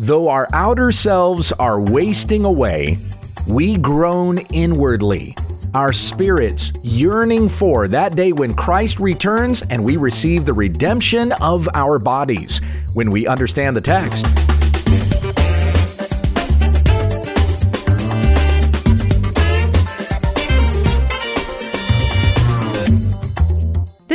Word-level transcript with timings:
Though 0.00 0.28
our 0.28 0.48
outer 0.52 0.92
selves 0.92 1.50
are 1.50 1.80
wasting 1.80 2.44
away, 2.44 2.98
we 3.48 3.76
groan 3.76 4.38
inwardly, 4.52 5.36
our 5.74 5.92
spirits 5.92 6.72
yearning 6.84 7.48
for 7.48 7.88
that 7.88 8.14
day 8.14 8.30
when 8.30 8.54
Christ 8.54 9.00
returns 9.00 9.62
and 9.62 9.84
we 9.84 9.96
receive 9.96 10.44
the 10.44 10.52
redemption 10.52 11.32
of 11.40 11.68
our 11.74 11.98
bodies. 11.98 12.60
When 12.94 13.10
we 13.10 13.26
understand 13.26 13.74
the 13.74 13.80
text, 13.80 14.24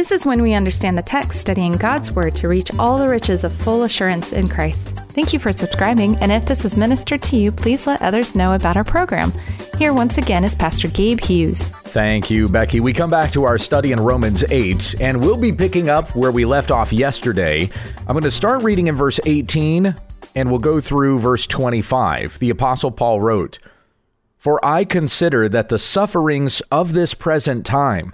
This 0.04 0.12
is 0.12 0.26
when 0.26 0.42
we 0.42 0.54
understand 0.54 0.98
the 0.98 1.02
text, 1.02 1.40
studying 1.40 1.78
God's 1.78 2.12
Word 2.12 2.36
to 2.36 2.50
reach 2.50 2.70
all 2.78 2.98
the 2.98 3.08
riches 3.08 3.46
of 3.46 3.54
full 3.54 3.84
assurance 3.84 4.34
in 4.34 4.50
Christ. 4.50 4.98
Thank 5.12 5.32
you 5.32 5.40
for 5.40 5.54
subscribing, 5.54 6.18
and 6.18 6.30
if 6.30 6.46
this 6.46 6.64
has 6.64 6.76
ministered 6.76 7.22
to 7.24 7.38
you, 7.38 7.54
please 7.54 7.88
let 7.88 8.02
others 8.02 8.36
know 8.36 8.54
about 8.54 8.76
our 8.76 8.84
program. 8.84 9.32
Here 9.78 9.94
once 9.94 10.18
again 10.18 10.44
is 10.44 10.56
Pastor 10.56 10.90
Gabe 10.90 11.22
Hughes. 11.22 11.68
Thank 11.68 12.30
you, 12.30 12.50
Becky. 12.50 12.82
We 12.82 12.92
come 12.92 13.12
back 13.12 13.32
to 13.32 13.46
our 13.46 13.58
study 13.58 13.94
in 13.94 14.00
Romans 14.02 14.44
8, 14.50 15.00
and 15.00 15.22
we'll 15.22 15.38
be 15.38 15.54
picking 15.54 15.88
up 15.88 16.14
where 16.18 16.34
we 16.34 16.44
left 16.44 16.70
off 16.70 16.92
yesterday. 16.92 17.70
I'm 18.00 18.14
going 18.14 18.24
to 18.24 18.32
start 18.32 18.62
reading 18.62 18.88
in 18.88 18.96
verse 18.98 19.22
18, 19.26 19.96
and 20.36 20.50
we'll 20.50 20.60
go 20.60 20.82
through 20.82 21.20
verse 21.20 21.48
25. 21.48 22.40
The 22.40 22.50
Apostle 22.50 22.92
Paul 22.92 23.22
wrote, 23.22 23.58
For 24.38 24.64
I 24.66 24.84
consider 24.84 25.48
that 25.48 25.70
the 25.70 25.80
sufferings 25.80 26.60
of 26.72 26.92
this 26.92 27.14
present 27.14 27.66
time, 27.66 28.14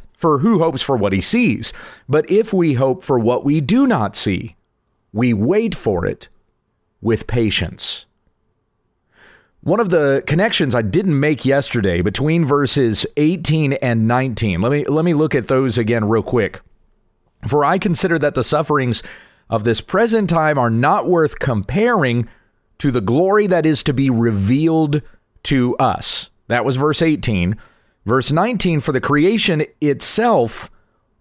for 0.21 0.39
who 0.39 0.59
hopes 0.59 0.81
for 0.81 0.95
what 0.95 1.13
he 1.13 1.19
sees? 1.19 1.73
But 2.07 2.29
if 2.29 2.53
we 2.53 2.75
hope 2.75 3.03
for 3.03 3.19
what 3.19 3.43
we 3.43 3.59
do 3.59 3.87
not 3.87 4.15
see, 4.15 4.55
we 5.11 5.33
wait 5.33 5.75
for 5.75 6.05
it 6.05 6.29
with 7.01 7.27
patience. 7.27 8.05
One 9.61 9.79
of 9.79 9.89
the 9.89 10.23
connections 10.25 10.73
I 10.73 10.81
didn't 10.81 11.19
make 11.19 11.45
yesterday 11.45 12.01
between 12.01 12.45
verses 12.45 13.05
18 13.17 13.73
and 13.73 14.07
19. 14.07 14.61
Let 14.61 14.71
me 14.71 14.85
let 14.85 15.05
me 15.05 15.13
look 15.13 15.35
at 15.35 15.47
those 15.47 15.77
again 15.77 16.07
real 16.07 16.23
quick. 16.23 16.61
For 17.47 17.65
I 17.65 17.77
consider 17.77 18.17
that 18.19 18.35
the 18.35 18.43
sufferings 18.43 19.03
of 19.49 19.63
this 19.63 19.81
present 19.81 20.29
time 20.29 20.57
are 20.57 20.69
not 20.69 21.07
worth 21.07 21.39
comparing 21.39 22.27
to 22.79 22.89
the 22.89 23.01
glory 23.01 23.45
that 23.47 23.65
is 23.65 23.83
to 23.83 23.93
be 23.93 24.09
revealed 24.09 25.01
to 25.43 25.75
us. 25.77 26.31
That 26.47 26.65
was 26.65 26.75
verse 26.75 27.01
18. 27.01 27.55
Verse 28.05 28.31
19 28.31 28.79
For 28.79 28.91
the 28.91 29.01
creation 29.01 29.65
itself 29.79 30.69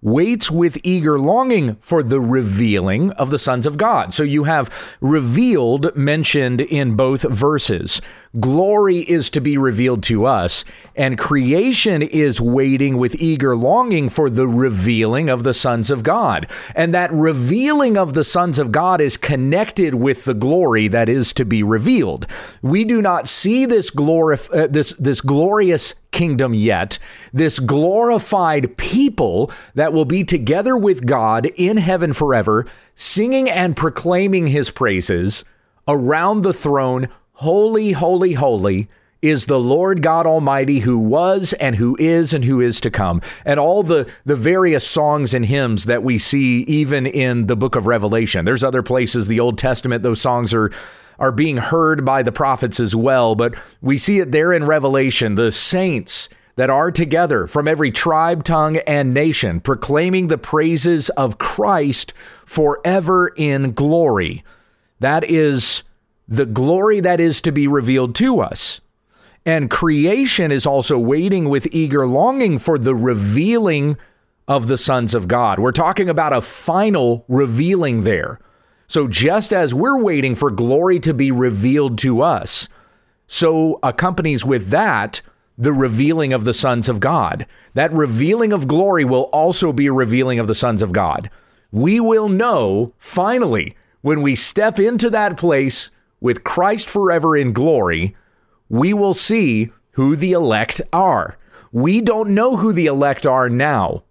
waits 0.03 0.51
with 0.51 0.79
eager 0.83 1.19
longing 1.19 1.77
for 1.81 2.03
the 2.03 2.21
revealing 2.21 3.11
of 3.13 3.31
the 3.31 3.39
sons 3.39 3.67
of 3.67 3.77
God. 3.77 4.15
So 4.15 4.23
you 4.23 4.45
have 4.45 4.71
revealed 5.01 5.95
mentioned 5.95 6.61
in 6.61 6.97
both 6.97 7.23
verses. 7.23 8.01
Glory 8.39 9.01
is 9.01 9.29
to 9.31 9.41
be 9.41 9.59
revealed 9.59 10.03
to 10.05 10.25
us, 10.25 10.65
and 10.97 11.19
creation 11.19 12.01
is 12.01 12.41
waiting 12.41 12.97
with 12.97 13.17
eager 13.17 13.57
longing 13.57 14.09
for 14.09 14.31
the 14.31 14.47
revealing 14.47 15.29
of 15.29 15.43
the 15.43 15.55
sons 15.55 15.91
of 15.91 16.03
God. 16.03 16.49
And 16.75 16.95
that 16.95 17.13
revealing 17.13 17.99
of 17.99 18.15
the 18.15 18.25
sons 18.25 18.59
of 18.59 18.73
God 18.73 19.01
is 19.01 19.17
connected 19.17 19.97
with 19.97 20.25
the 20.25 20.35
glory 20.35 20.89
that 20.89 21.09
is 21.09 21.35
to 21.35 21.45
be 21.45 21.63
revealed. 21.63 22.27
We 22.63 22.85
do 22.85 23.03
not 23.03 23.29
see 23.29 23.67
this 23.67 23.91
glorif- 23.91 24.55
uh, 24.57 24.69
this 24.69 24.95
this 24.95 25.21
glorious 25.21 25.95
kingdom 26.13 26.55
yet, 26.55 26.99
this 27.33 27.59
glorified 27.59 28.77
people 28.77 29.51
that 29.75 29.93
will 29.93 30.05
be 30.05 30.25
together 30.25 30.77
with 30.77 31.07
God 31.07 31.47
in 31.57 31.77
heaven 31.77 32.13
forever, 32.13 32.67
singing 32.95 33.49
and 33.49 33.77
proclaiming 33.77 34.49
his 34.49 34.71
praises 34.71 35.45
around 35.89 36.43
the 36.43 36.55
throne 36.55 37.09
Holy, 37.35 37.93
holy, 37.93 38.35
holy 38.35 38.91
is 39.23 39.47
the 39.47 39.59
Lord 39.59 40.03
God 40.03 40.27
Almighty 40.27 40.81
who 40.81 40.99
was 40.99 41.53
and 41.55 41.77
who 41.77 41.97
is 41.99 42.35
and 42.35 42.45
who 42.45 42.61
is 42.61 42.81
to 42.83 42.91
come. 42.91 43.21
And 43.45 43.61
all 43.61 43.83
the, 43.83 44.11
the 44.25 44.37
various 44.37 44.87
songs 44.87 45.35
and 45.35 45.45
hymns 45.45 45.87
that 45.87 46.03
we 46.03 46.19
see 46.19 46.63
even 46.63 47.07
in 47.07 47.47
the 47.47 47.57
book 47.57 47.77
of 47.77 47.87
Revelation. 47.87 48.45
There's 48.45 48.65
other 48.65 48.83
places, 48.83 49.27
the 49.27 49.41
Old 49.41 49.59
Testament, 49.59 50.03
those 50.03 50.21
songs 50.21 50.55
are 50.55 50.71
are 51.21 51.31
being 51.31 51.59
heard 51.59 52.05
by 52.05 52.23
the 52.23 52.33
prophets 52.33 52.81
as 52.81 52.97
well, 52.97 53.37
but 53.37 53.55
we 53.81 53.99
see 53.99 54.19
it 54.19 54.33
there 54.33 54.53
in 54.53 54.65
Revelation, 54.65 55.37
the 55.37 55.53
saints 55.53 56.29
that 56.57 56.71
are 56.71 56.91
together 56.91 57.47
from 57.47 57.69
every 57.69 57.91
tribe, 57.91 58.43
tongue, 58.43 58.79
and 58.79 59.15
nation, 59.15 59.61
proclaiming 59.61 60.27
the 60.27 60.39
praises 60.39 61.11
of 61.11 61.39
Christ 61.39 62.13
forever 62.45 63.33
in 63.37 63.73
glory. 63.73 64.43
That 64.99 65.23
is 65.25 65.85
the 66.27 66.47
glory 66.47 67.01
that 67.01 67.21
is 67.21 67.41
to 67.43 67.53
be 67.53 67.69
revealed 67.69 68.15
to 68.17 68.41
us. 68.41 68.81
And 69.47 69.71
creation 69.71 70.53
is 70.53 70.67
also 70.67 70.99
waiting 70.99 71.49
with 71.49 71.73
eager 71.73 72.07
longing 72.07 72.59
for 72.59 72.79
the 72.79 72.95
revealing 72.95 73.97
of 74.47 74.69
the 74.69 74.79
sons 74.79 75.15
of 75.15 75.29
God. 75.29 75.59
We're 75.59 75.73
talking 75.73 76.09
about 76.09 76.33
a 76.33 76.41
final 76.41 77.25
revealing 77.29 78.03
there. 78.03 78.39
So, 78.91 79.07
just 79.07 79.53
as 79.53 79.73
we're 79.73 80.03
waiting 80.03 80.35
for 80.35 80.51
glory 80.51 80.99
to 80.99 81.15
be 81.15 81.31
revealed 81.31 81.97
to 81.99 82.23
us, 82.23 82.69
so 83.29 83.79
accompanies 83.85 84.45
with 84.45 84.71
that 84.71 85.23
the 85.57 85.73
revealing 85.73 86.33
of 86.33 86.43
the 86.45 86.53
sons 86.53 86.89
of 86.89 86.99
God. 86.99 87.47
That 87.75 87.93
revealing 87.93 88.53
of 88.53 88.67
glory 88.67 89.05
will 89.05 89.31
also 89.33 89.73
be 89.73 89.87
a 89.87 89.93
revealing 89.93 90.41
of 90.41 90.49
the 90.49 90.57
sons 90.57 90.83
of 90.83 90.91
God. 90.91 91.31
We 91.71 92.01
will 92.01 92.29
know 92.29 92.93
finally 92.99 93.77
when 94.01 94.23
we 94.23 94.35
step 94.35 94.81
into 94.81 95.09
that 95.11 95.37
place 95.37 95.93
with 96.21 96.43
Christ 96.43 96.91
forever 96.91 97.37
in 97.37 97.53
glory, 97.53 98.17
we 98.69 98.93
will 98.93 99.15
see 99.15 99.71
who 99.93 100.17
the 100.17 100.33
elect 100.33 100.81
are. 100.93 101.39
We 101.71 102.01
don't 102.01 102.31
know 102.31 102.57
who 102.57 102.73
the 102.73 102.87
elect 102.87 103.25
are 103.25 103.49
now. 103.49 104.03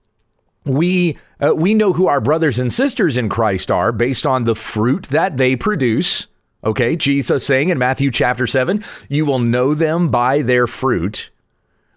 We 0.69 1.18
uh, 1.40 1.53
we 1.56 1.74
know 1.74 1.94
who 1.94 2.07
our 2.07 2.22
brothers 2.22 2.59
and 2.59 2.72
sisters 2.72 3.18
in 3.18 3.30
Christ 3.30 3.72
are 3.72 3.91
based 3.91 4.25
on 4.25 4.44
the 4.44 4.56
fruit 4.56 5.03
that 5.06 5.38
they 5.38 5.56
produce. 5.56 6.28
Okay, 6.63 6.96
Jesus 6.96 7.46
saying 7.46 7.69
in 7.69 7.78
Matthew 7.78 8.12
chapter 8.12 8.46
7, 8.46 8.84
you 9.07 9.25
will 9.25 9.40
know 9.40 9.74
them 9.74 10.10
by 10.10 10.42
their 10.42 10.68
fruit. 10.68 11.30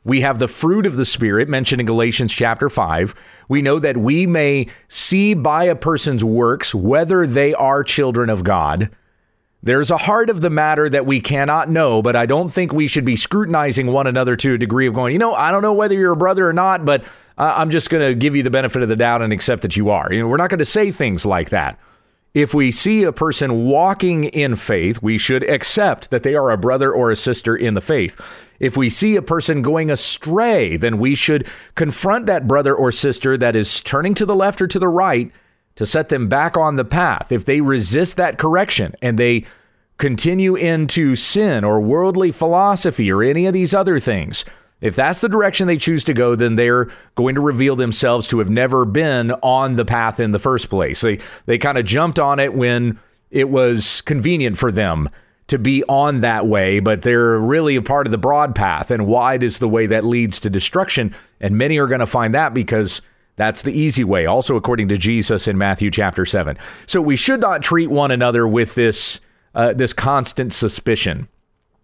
We 0.05 0.21
have 0.21 0.39
the 0.39 0.49
fruit 0.49 0.87
of 0.87 0.97
the 0.97 1.05
Spirit 1.05 1.49
mentioned 1.49 1.81
in 1.81 1.87
Galatians 1.87 2.33
chapter 2.33 2.69
5. 2.69 3.15
We 3.49 3.63
know 3.63 3.79
that 3.79 3.97
we 3.97 4.27
may 4.27 4.69
see 4.89 5.35
by 5.35 5.65
a 5.65 5.77
person's 5.77 6.25
works 6.25 6.75
whether 6.75 7.27
they 7.27 7.55
are 7.55 7.85
children 7.85 8.31
of 8.31 8.45
God. 8.45 8.91
There's 9.65 9.93
a 9.93 9.97
heart 9.97 10.29
of 10.29 10.41
the 10.41 10.51
matter 10.51 10.89
that 10.89 11.07
we 11.07 11.21
cannot 11.21 11.71
know, 11.71 12.03
but 12.03 12.17
I 12.17 12.27
don't 12.27 12.49
think 12.49 12.73
we 12.73 12.89
should 12.89 13.05
be 13.05 13.15
scrutinizing 13.15 13.87
one 13.87 14.09
another 14.09 14.35
to 14.35 14.55
a 14.55 14.59
degree 14.59 14.89
of 14.89 14.95
going, 14.95 15.13
you 15.13 15.21
know, 15.21 15.35
I 15.35 15.53
don't 15.53 15.63
know 15.63 15.73
whether 15.73 15.95
you're 15.95 16.13
a 16.13 16.17
brother 16.17 16.49
or 16.49 16.53
not, 16.53 16.85
but 16.85 17.05
I'm 17.39 17.71
just 17.71 17.89
going 17.89 18.05
to 18.05 18.15
give 18.17 18.35
you 18.35 18.43
the 18.43 18.51
benefit 18.51 18.83
of 18.83 18.89
the 18.89 18.97
doubt 18.97 19.23
and 19.23 19.33
accept 19.33 19.63
that 19.63 19.77
you 19.77 19.91
are. 19.91 20.13
You 20.13 20.23
know, 20.23 20.29
we're 20.29 20.37
not 20.37 20.51
going 20.51 20.59
to 20.59 20.65
say 20.65 20.91
things 20.91 21.25
like 21.25 21.51
that. 21.51 21.79
If 22.35 22.55
we 22.55 22.71
see 22.71 23.05
a 23.05 23.13
person 23.13 23.67
walking 23.67 24.25
in 24.25 24.57
faith, 24.57 25.01
we 25.03 25.17
should 25.17 25.49
accept 25.49 26.11
that 26.11 26.23
they 26.23 26.35
are 26.35 26.51
a 26.51 26.57
brother 26.57 26.91
or 26.93 27.11
a 27.11 27.17
sister 27.17 27.55
in 27.55 27.75
the 27.75 27.81
faith. 27.81 28.19
If 28.59 28.77
we 28.77 28.89
see 28.89 29.17
a 29.17 29.23
person 29.23 29.63
going 29.63 29.91
astray, 29.91 30.77
then 30.77 30.99
we 30.99 31.15
should 31.15 31.47
confront 31.75 32.27
that 32.27 32.49
brother 32.49 32.75
or 32.75 32.91
sister 32.91 33.37
that 33.37 33.55
is 33.55 33.83
turning 33.83 34.15
to 34.15 34.27
the 34.27 34.35
left 34.35 34.63
or 34.63 34.67
to 34.67 34.79
the 34.79 34.89
right 34.89 35.31
to 35.77 35.87
set 35.87 36.09
them 36.09 36.29
back 36.29 36.57
on 36.57 36.77
the 36.77 36.85
path. 36.85 37.33
If 37.33 37.45
they 37.45 37.61
resist 37.61 38.17
that 38.17 38.39
correction 38.39 38.95
and 39.01 39.19
they 39.19 39.45
continue 39.99 40.55
into 40.55 41.15
sin 41.15 41.65
or 41.65 41.81
worldly 41.81 42.33
philosophy 42.33 43.11
or 43.11 43.23
any 43.23 43.47
of 43.47 43.53
these 43.53 43.75
other 43.75 43.99
things, 43.99 44.45
if 44.81 44.97
that's 44.97 45.21
the 45.21 45.29
direction 45.29 45.69
they 45.69 45.77
choose 45.77 46.03
to 46.05 46.13
go, 46.13 46.35
then 46.35 46.57
they're 46.57 46.91
going 47.15 47.37
to 47.37 47.41
reveal 47.41 47.77
themselves 47.77 48.27
to 48.29 48.41
have 48.41 48.51
never 48.51 48.85
been 48.85 49.31
on 49.43 49.77
the 49.77 49.85
path 49.85 50.19
in 50.19 50.33
the 50.33 50.41
first 50.41 50.69
place. 50.69 51.01
They 51.01 51.21
they 51.47 51.57
kind 51.57 51.79
of 51.79 51.85
jumped 51.85 52.19
on 52.19 52.41
it 52.41 52.53
when 52.53 52.99
it 53.31 53.49
was 53.49 54.03
convenient 54.03 54.59
for 54.59 54.73
them 54.73 55.09
to 55.47 55.59
be 55.59 55.85
on 55.85 56.21
that 56.21 56.47
way, 56.47 56.81
but 56.81 57.03
they're 57.03 57.39
really 57.39 57.77
a 57.77 57.83
part 57.83 58.07
of 58.07 58.11
the 58.11 58.19
broad 58.19 58.55
path, 58.55 58.91
and 58.91 59.07
wide 59.07 59.43
is 59.43 59.59
the 59.59 59.69
way 59.69 59.87
that 59.87 60.05
leads 60.05 60.41
to 60.41 60.51
destruction. 60.51 61.15
And 61.41 61.57
many 61.57 61.79
are 61.79 61.87
going 61.87 62.01
to 62.01 62.07
find 62.07 62.35
that 62.35 62.53
because 62.53 63.03
that's 63.37 63.63
the 63.63 63.73
easy 63.73 64.05
way, 64.05 64.27
also 64.27 64.57
according 64.57 64.89
to 64.89 64.99
Jesus 64.99 65.49
in 65.49 65.57
Matthew 65.57 65.91
chapter 65.91 66.27
7. 66.27 66.57
So 66.87 67.01
we 67.01 67.17
should 67.17 67.41
not 67.41 67.63
treat 67.63 67.91
one 67.91 68.11
another 68.11 68.47
with 68.47 68.75
this, 68.75 69.21
uh, 69.55 69.73
this 69.73 69.93
constant 69.93 70.53
suspicion. 70.53 71.29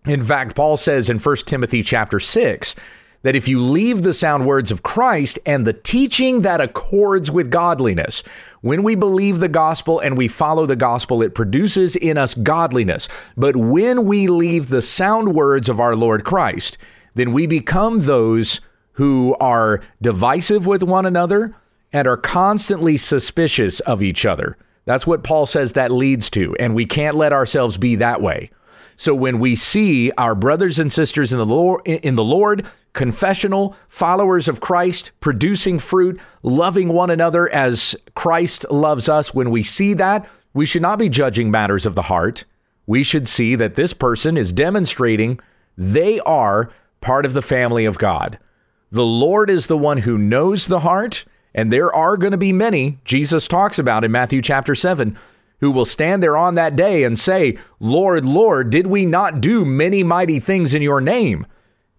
In 0.07 0.23
fact, 0.23 0.55
Paul 0.55 0.77
says 0.77 1.11
in 1.11 1.19
1 1.19 1.37
Timothy 1.47 1.83
chapter 1.83 2.21
6 2.21 2.75
that 3.23 3.35
if 3.35 3.49
you 3.49 3.61
leave 3.61 4.03
the 4.03 4.15
sound 4.15 4.47
words 4.47 4.71
of 4.71 4.83
Christ 4.83 5.39
and 5.45 5.67
the 5.67 5.73
teaching 5.73 6.43
that 6.43 6.61
accords 6.61 7.31
with 7.31 7.51
godliness, 7.51 8.23
when 8.61 8.83
we 8.83 8.95
believe 8.95 9.41
the 9.41 9.49
gospel 9.49 9.99
and 9.99 10.17
we 10.17 10.29
follow 10.29 10.67
the 10.67 10.77
gospel, 10.77 11.23
it 11.23 11.35
produces 11.35 11.97
in 11.97 12.17
us 12.17 12.35
godliness. 12.35 13.09
But 13.37 13.57
when 13.57 14.05
we 14.05 14.29
leave 14.29 14.69
the 14.69 14.83
sound 14.83 15.35
words 15.35 15.69
of 15.69 15.81
our 15.81 15.97
Lord 15.97 16.25
Christ, 16.25 16.79
then 17.15 17.33
we 17.33 17.47
become 17.47 18.01
those 18.01 18.61
who 18.99 19.37
are 19.39 19.81
divisive 20.03 20.67
with 20.67 20.83
one 20.83 21.07
another 21.07 21.55
and 21.93 22.09
are 22.09 22.17
constantly 22.17 22.97
suspicious 22.97 23.79
of 23.81 24.03
each 24.03 24.27
other. 24.27 24.57
That's 24.87 25.07
what 25.07 25.23
Paul 25.23 25.47
says 25.47 25.75
that 25.75 25.93
leads 25.93 26.29
to, 26.31 26.57
and 26.59 26.75
we 26.75 26.85
can't 26.85 27.17
let 27.17 27.33
ourselves 27.33 27.77
be 27.77 27.95
that 27.95 28.21
way. 28.21 28.51
So 28.97 29.15
when 29.15 29.39
we 29.39 29.55
see 29.55 30.11
our 30.19 30.35
brothers 30.35 30.81
and 30.81 30.93
sisters 30.93 31.33
in 31.33 31.39
the 31.39 31.47
Lord, 31.47 31.87
in 31.87 32.17
the 32.17 32.25
Lord, 32.25 32.67
confessional 32.93 33.77
followers 33.89 34.49
of 34.49 34.61
Christ, 34.61 35.13
producing 35.21 35.79
fruit, 35.79 36.21
loving 36.43 36.89
one 36.89 37.11
another 37.11 37.49
as 37.51 37.95
Christ 38.17 38.67
loves 38.69 39.09
us, 39.09 39.33
when 39.33 39.53
we 39.53 39.63
see 39.63 39.95
that, 39.95 40.29
we 40.55 40.67
should 40.67 40.83
not 40.83 40.99
be 40.99 41.09
judging 41.09 41.53
matters 41.53 41.87
of 41.87 41.95
the 41.95 42.03
heart. 42.03 42.45
We 42.89 43.05
should 43.05 43.29
see 43.29 43.55
that 43.55 43.77
this 43.77 43.93
person 43.93 44.37
is 44.37 44.53
demonstrating 44.53 45.39
they 45.77 46.19
are 46.21 46.69
part 47.01 47.25
of 47.25 47.33
the 47.33 47.43
family 47.43 47.85
of 47.85 47.99
God. 47.99 48.41
The 48.91 49.05
Lord 49.05 49.51
is 49.51 49.67
the 49.67 49.77
one 49.77 49.99
who 49.99 50.17
knows 50.17 50.67
the 50.67 50.81
heart, 50.81 51.25
and 51.55 51.73
there 51.73 51.93
are 51.93 52.17
going 52.17 52.31
to 52.33 52.39
be 52.39 52.53
many, 52.53 52.99
Jesus 53.05 53.47
talks 53.47 53.79
about 53.79 54.05
in 54.05 54.13
Matthew 54.13 54.41
chapter 54.41 54.75
7, 54.75 55.17
who 55.61 55.71
will 55.71 55.85
stand 55.85 56.23
there 56.23 56.37
on 56.37 56.55
that 56.55 56.77
day 56.77 57.05
and 57.05 57.19
say, 57.19 57.59
Lord, 57.81 58.25
Lord, 58.25 58.71
did 58.71 58.87
we 58.87 59.05
not 59.05 59.41
do 59.41 59.65
many 59.65 60.03
mighty 60.03 60.41
things 60.41 60.73
in 60.73 60.83
your 60.83 61.01
name? 61.01 61.45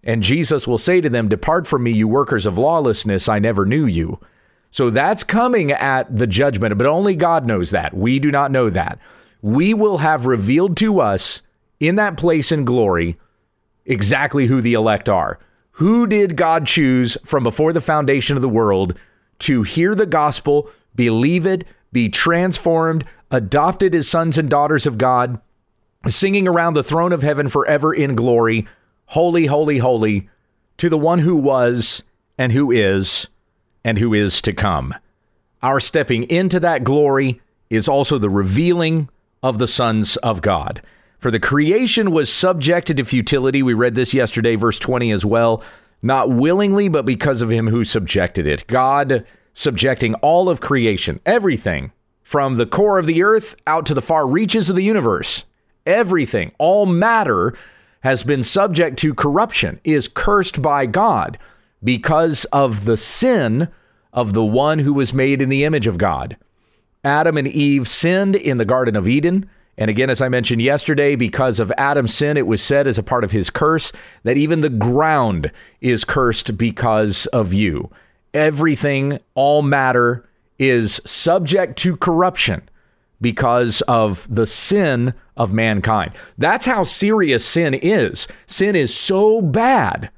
And 0.02 0.22
Jesus 0.22 0.66
will 0.66 0.78
say 0.78 1.00
to 1.00 1.10
them, 1.10 1.28
Depart 1.28 1.66
from 1.66 1.82
me, 1.84 1.92
you 1.92 2.08
workers 2.08 2.46
of 2.46 2.58
lawlessness, 2.58 3.28
I 3.28 3.38
never 3.38 3.66
knew 3.66 3.86
you. 3.86 4.18
So 4.70 4.88
that's 4.88 5.24
coming 5.24 5.72
at 5.72 6.16
the 6.16 6.26
judgment, 6.26 6.76
but 6.78 6.86
only 6.86 7.14
God 7.14 7.44
knows 7.44 7.70
that. 7.70 7.92
We 7.92 8.18
do 8.18 8.30
not 8.30 8.50
know 8.50 8.70
that. 8.70 8.98
We 9.42 9.74
will 9.74 9.98
have 9.98 10.26
revealed 10.26 10.76
to 10.78 11.00
us 11.00 11.42
in 11.78 11.96
that 11.96 12.16
place 12.16 12.50
in 12.50 12.64
glory 12.64 13.16
exactly 13.84 14.46
who 14.46 14.60
the 14.60 14.74
elect 14.74 15.08
are. 15.08 15.38
Who 15.80 16.06
did 16.06 16.36
God 16.36 16.66
choose 16.66 17.16
from 17.24 17.42
before 17.42 17.72
the 17.72 17.80
foundation 17.80 18.36
of 18.36 18.42
the 18.42 18.50
world 18.50 18.98
to 19.38 19.62
hear 19.62 19.94
the 19.94 20.04
gospel, 20.04 20.68
believe 20.94 21.46
it, 21.46 21.64
be 21.90 22.10
transformed, 22.10 23.06
adopted 23.30 23.94
as 23.94 24.06
sons 24.06 24.36
and 24.36 24.50
daughters 24.50 24.86
of 24.86 24.98
God, 24.98 25.40
singing 26.06 26.46
around 26.46 26.74
the 26.74 26.84
throne 26.84 27.14
of 27.14 27.22
heaven 27.22 27.48
forever 27.48 27.94
in 27.94 28.14
glory? 28.14 28.66
Holy, 29.06 29.46
holy, 29.46 29.78
holy 29.78 30.28
to 30.76 30.90
the 30.90 30.98
one 30.98 31.20
who 31.20 31.34
was 31.34 32.02
and 32.36 32.52
who 32.52 32.70
is 32.70 33.28
and 33.82 33.98
who 33.98 34.12
is 34.12 34.42
to 34.42 34.52
come. 34.52 34.94
Our 35.62 35.80
stepping 35.80 36.24
into 36.24 36.60
that 36.60 36.84
glory 36.84 37.40
is 37.70 37.88
also 37.88 38.18
the 38.18 38.28
revealing 38.28 39.08
of 39.42 39.56
the 39.56 39.66
sons 39.66 40.18
of 40.18 40.42
God. 40.42 40.82
For 41.20 41.30
the 41.30 41.38
creation 41.38 42.10
was 42.10 42.32
subjected 42.32 42.96
to 42.96 43.04
futility. 43.04 43.62
We 43.62 43.74
read 43.74 43.94
this 43.94 44.14
yesterday, 44.14 44.56
verse 44.56 44.78
20 44.78 45.10
as 45.10 45.24
well. 45.24 45.62
Not 46.02 46.30
willingly, 46.30 46.88
but 46.88 47.04
because 47.04 47.42
of 47.42 47.50
him 47.50 47.68
who 47.68 47.84
subjected 47.84 48.46
it. 48.46 48.66
God 48.66 49.26
subjecting 49.52 50.14
all 50.14 50.48
of 50.48 50.62
creation, 50.62 51.20
everything 51.26 51.92
from 52.22 52.54
the 52.54 52.66
core 52.66 52.98
of 52.98 53.06
the 53.06 53.22
earth 53.22 53.54
out 53.66 53.84
to 53.86 53.94
the 53.94 54.00
far 54.00 54.26
reaches 54.26 54.70
of 54.70 54.76
the 54.76 54.82
universe. 54.82 55.44
Everything, 55.84 56.52
all 56.58 56.86
matter 56.86 57.54
has 58.00 58.22
been 58.22 58.42
subject 58.42 58.98
to 59.00 59.12
corruption, 59.14 59.78
is 59.84 60.08
cursed 60.08 60.62
by 60.62 60.86
God 60.86 61.36
because 61.84 62.46
of 62.46 62.86
the 62.86 62.96
sin 62.96 63.68
of 64.12 64.32
the 64.32 64.44
one 64.44 64.78
who 64.78 64.94
was 64.94 65.12
made 65.12 65.42
in 65.42 65.50
the 65.50 65.64
image 65.64 65.86
of 65.86 65.98
God. 65.98 66.36
Adam 67.04 67.36
and 67.36 67.48
Eve 67.48 67.88
sinned 67.88 68.36
in 68.36 68.56
the 68.56 68.64
Garden 68.64 68.96
of 68.96 69.08
Eden. 69.08 69.48
And 69.80 69.88
again, 69.88 70.10
as 70.10 70.20
I 70.20 70.28
mentioned 70.28 70.60
yesterday, 70.60 71.16
because 71.16 71.58
of 71.58 71.72
Adam's 71.78 72.14
sin, 72.14 72.36
it 72.36 72.46
was 72.46 72.62
said 72.62 72.86
as 72.86 72.98
a 72.98 73.02
part 73.02 73.24
of 73.24 73.32
his 73.32 73.48
curse 73.48 73.92
that 74.24 74.36
even 74.36 74.60
the 74.60 74.68
ground 74.68 75.50
is 75.80 76.04
cursed 76.04 76.58
because 76.58 77.24
of 77.28 77.54
you. 77.54 77.90
Everything, 78.34 79.18
all 79.34 79.62
matter, 79.62 80.28
is 80.58 81.00
subject 81.06 81.78
to 81.78 81.96
corruption 81.96 82.60
because 83.22 83.80
of 83.82 84.26
the 84.32 84.44
sin 84.44 85.14
of 85.36 85.52
mankind. 85.52 86.12
That's 86.36 86.66
how 86.66 86.82
serious 86.82 87.42
sin 87.42 87.72
is. 87.72 88.28
Sin 88.46 88.76
is 88.76 88.94
so 88.94 89.40
bad 89.40 90.10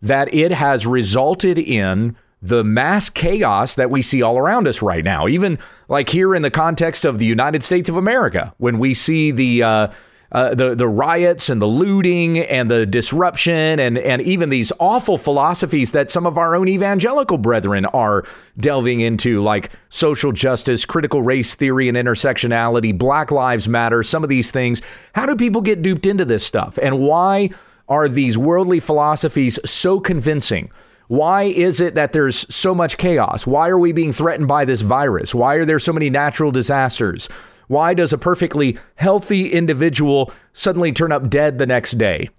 that 0.00 0.34
it 0.34 0.50
has 0.50 0.88
resulted 0.88 1.56
in 1.56 2.16
the 2.42 2.64
mass 2.64 3.08
chaos 3.08 3.76
that 3.76 3.88
we 3.90 4.02
see 4.02 4.20
all 4.20 4.36
around 4.36 4.66
us 4.66 4.82
right 4.82 5.04
now. 5.04 5.28
Even 5.28 5.58
like 5.88 6.08
here 6.08 6.34
in 6.34 6.42
the 6.42 6.50
context 6.50 7.04
of 7.04 7.18
the 7.18 7.26
United 7.26 7.62
States 7.62 7.88
of 7.88 7.96
America, 7.96 8.52
when 8.58 8.80
we 8.80 8.92
see 8.92 9.30
the 9.30 9.62
uh, 9.62 9.88
uh, 10.32 10.54
the 10.54 10.74
the 10.74 10.88
riots 10.88 11.50
and 11.50 11.62
the 11.62 11.66
looting 11.66 12.38
and 12.38 12.70
the 12.70 12.84
disruption 12.84 13.78
and 13.78 13.96
and 13.98 14.22
even 14.22 14.48
these 14.48 14.72
awful 14.80 15.18
philosophies 15.18 15.92
that 15.92 16.10
some 16.10 16.26
of 16.26 16.36
our 16.36 16.56
own 16.56 16.66
evangelical 16.68 17.38
brethren 17.38 17.84
are 17.86 18.24
delving 18.58 19.00
into, 19.00 19.40
like 19.40 19.70
social 19.88 20.32
justice, 20.32 20.84
critical 20.84 21.22
race 21.22 21.54
theory 21.54 21.88
and 21.88 21.96
intersectionality, 21.96 22.96
Black 22.96 23.30
Lives 23.30 23.68
Matter, 23.68 24.02
some 24.02 24.24
of 24.24 24.30
these 24.30 24.50
things. 24.50 24.82
How 25.14 25.26
do 25.26 25.36
people 25.36 25.60
get 25.60 25.82
duped 25.82 26.06
into 26.06 26.24
this 26.24 26.44
stuff, 26.44 26.78
and 26.82 26.98
why 26.98 27.50
are 27.88 28.08
these 28.08 28.36
worldly 28.38 28.80
philosophies 28.80 29.60
so 29.64 30.00
convincing? 30.00 30.70
Why 31.12 31.42
is 31.42 31.82
it 31.82 31.94
that 31.94 32.14
there's 32.14 32.46
so 32.48 32.74
much 32.74 32.96
chaos? 32.96 33.46
Why 33.46 33.68
are 33.68 33.76
we 33.76 33.92
being 33.92 34.14
threatened 34.14 34.48
by 34.48 34.64
this 34.64 34.80
virus? 34.80 35.34
Why 35.34 35.56
are 35.56 35.66
there 35.66 35.78
so 35.78 35.92
many 35.92 36.08
natural 36.08 36.50
disasters? 36.50 37.28
Why 37.68 37.92
does 37.92 38.14
a 38.14 38.16
perfectly 38.16 38.78
healthy 38.94 39.52
individual 39.52 40.32
suddenly 40.54 40.90
turn 40.90 41.12
up 41.12 41.28
dead 41.28 41.58
the 41.58 41.66
next 41.66 41.98
day? 41.98 42.30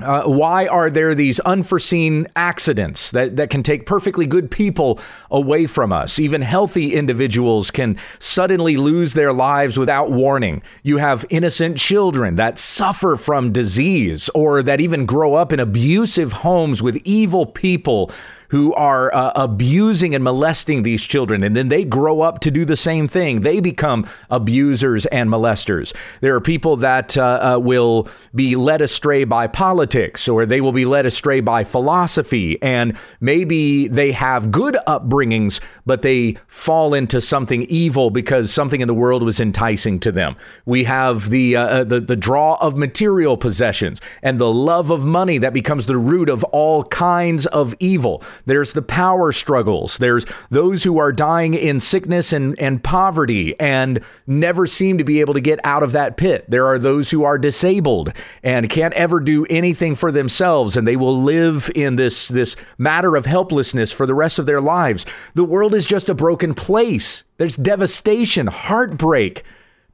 Uh, 0.00 0.24
why 0.24 0.66
are 0.66 0.90
there 0.90 1.14
these 1.14 1.38
unforeseen 1.40 2.26
accidents 2.34 3.12
that, 3.12 3.36
that 3.36 3.48
can 3.48 3.62
take 3.62 3.86
perfectly 3.86 4.26
good 4.26 4.50
people 4.50 4.98
away 5.30 5.68
from 5.68 5.92
us? 5.92 6.18
Even 6.18 6.42
healthy 6.42 6.94
individuals 6.94 7.70
can 7.70 7.96
suddenly 8.18 8.76
lose 8.76 9.14
their 9.14 9.32
lives 9.32 9.78
without 9.78 10.10
warning. 10.10 10.62
You 10.82 10.96
have 10.96 11.24
innocent 11.30 11.78
children 11.78 12.34
that 12.34 12.58
suffer 12.58 13.16
from 13.16 13.52
disease 13.52 14.28
or 14.34 14.64
that 14.64 14.80
even 14.80 15.06
grow 15.06 15.34
up 15.34 15.52
in 15.52 15.60
abusive 15.60 16.32
homes 16.32 16.82
with 16.82 16.96
evil 17.04 17.46
people 17.46 18.10
who 18.54 18.72
are 18.74 19.12
uh, 19.12 19.32
abusing 19.34 20.14
and 20.14 20.22
molesting 20.22 20.84
these 20.84 21.02
children, 21.02 21.42
and 21.42 21.56
then 21.56 21.70
they 21.70 21.82
grow 21.82 22.20
up 22.20 22.38
to 22.38 22.52
do 22.52 22.64
the 22.64 22.76
same 22.76 23.08
thing. 23.08 23.40
They 23.40 23.58
become 23.58 24.06
abusers 24.30 25.06
and 25.06 25.28
molesters. 25.28 25.92
There 26.20 26.36
are 26.36 26.40
people 26.40 26.76
that 26.76 27.18
uh, 27.18 27.56
uh, 27.56 27.58
will 27.58 28.06
be 28.32 28.54
led 28.54 28.80
astray 28.80 29.24
by 29.24 29.48
politics, 29.48 30.28
or 30.28 30.46
they 30.46 30.60
will 30.60 30.70
be 30.70 30.84
led 30.84 31.04
astray 31.04 31.40
by 31.40 31.64
philosophy, 31.64 32.62
and 32.62 32.96
maybe 33.18 33.88
they 33.88 34.12
have 34.12 34.52
good 34.52 34.76
upbringings, 34.86 35.60
but 35.84 36.02
they 36.02 36.36
fall 36.46 36.94
into 36.94 37.20
something 37.20 37.64
evil 37.64 38.10
because 38.10 38.52
something 38.52 38.80
in 38.80 38.86
the 38.86 38.94
world 38.94 39.24
was 39.24 39.40
enticing 39.40 39.98
to 39.98 40.12
them. 40.12 40.36
We 40.64 40.84
have 40.84 41.28
the 41.30 41.56
uh, 41.56 41.66
uh, 41.66 41.82
the 41.82 41.98
the 41.98 42.14
draw 42.14 42.54
of 42.60 42.78
material 42.78 43.36
possessions 43.36 44.00
and 44.22 44.38
the 44.38 44.52
love 44.52 44.92
of 44.92 45.04
money 45.04 45.38
that 45.38 45.52
becomes 45.52 45.86
the 45.86 45.96
root 45.96 46.28
of 46.28 46.44
all 46.44 46.84
kinds 46.84 47.46
of 47.46 47.74
evil. 47.80 48.22
There's 48.46 48.72
the 48.72 48.82
power 48.82 49.32
struggles. 49.32 49.98
There's 49.98 50.26
those 50.50 50.84
who 50.84 50.98
are 50.98 51.12
dying 51.12 51.54
in 51.54 51.80
sickness 51.80 52.32
and, 52.32 52.58
and 52.58 52.82
poverty 52.82 53.58
and 53.58 54.00
never 54.26 54.66
seem 54.66 54.98
to 54.98 55.04
be 55.04 55.20
able 55.20 55.34
to 55.34 55.40
get 55.40 55.60
out 55.64 55.82
of 55.82 55.92
that 55.92 56.16
pit. 56.16 56.44
There 56.48 56.66
are 56.66 56.78
those 56.78 57.10
who 57.10 57.24
are 57.24 57.38
disabled 57.38 58.12
and 58.42 58.70
can't 58.70 58.94
ever 58.94 59.20
do 59.20 59.46
anything 59.50 59.94
for 59.94 60.12
themselves, 60.12 60.76
and 60.76 60.86
they 60.86 60.96
will 60.96 61.22
live 61.22 61.70
in 61.74 61.96
this, 61.96 62.28
this 62.28 62.56
matter 62.78 63.16
of 63.16 63.26
helplessness 63.26 63.92
for 63.92 64.06
the 64.06 64.14
rest 64.14 64.38
of 64.38 64.46
their 64.46 64.60
lives. 64.60 65.06
The 65.34 65.44
world 65.44 65.74
is 65.74 65.86
just 65.86 66.08
a 66.08 66.14
broken 66.14 66.54
place. 66.54 67.24
There's 67.36 67.56
devastation, 67.56 68.46
heartbreak 68.46 69.44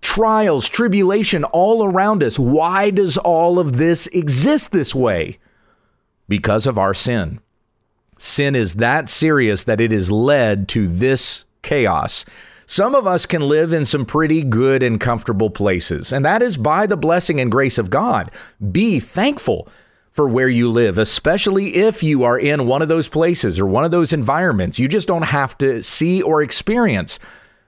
trials, 0.01 0.69
tribulation 0.69 1.45
all 1.45 1.85
around 1.85 2.23
us. 2.23 2.39
Why 2.39 2.91
does 2.91 3.19
all 3.19 3.59
of 3.59 3.77
this 3.77 4.07
exist 4.09 4.73
this 4.73 4.95
way? 4.95 5.39
Because 6.29 6.67
of 6.67 6.79
our 6.79 6.95
sin. 6.95 7.41
Sin 8.23 8.55
is 8.55 8.75
that 8.75 9.09
serious 9.09 9.65
that 9.65 9.81
it 9.81 9.93
has 9.93 10.11
led 10.11 10.69
to 10.69 10.87
this 10.87 11.47
chaos. 11.63 12.27
Some 12.67 12.95
of 12.95 13.07
us 13.07 13.25
can 13.25 13.41
live 13.41 13.73
in 13.73 13.87
some 13.87 14.05
pretty 14.05 14.43
good 14.43 14.83
and 14.83 15.01
comfortable 15.01 15.49
places, 15.49 16.13
and 16.13 16.23
that 16.23 16.43
is 16.43 16.59
by 16.59 16.87
the 16.87 16.99
blessing 16.99 17.41
and 17.41 17.51
grace 17.51 17.79
of 17.79 17.89
God. 17.89 18.31
Be 18.71 19.01
thankful 19.01 19.69
for 20.13 20.29
where 20.29 20.51
you 20.51 20.69
live, 20.71 20.99
especially 20.99 21.77
if 21.77 22.03
you 22.03 22.23
are 22.23 22.39
in 22.39 22.67
one 22.67 22.83
of 22.83 22.89
those 22.89 23.09
places 23.09 23.59
or 23.59 23.65
one 23.65 23.87
of 23.87 23.91
those 23.91 24.13
environments. 24.13 24.79
You 24.79 24.87
just 24.87 25.09
don't 25.09 25.23
have 25.23 25.57
to 25.57 25.83
see 25.83 26.21
or 26.21 26.43
experience 26.43 27.19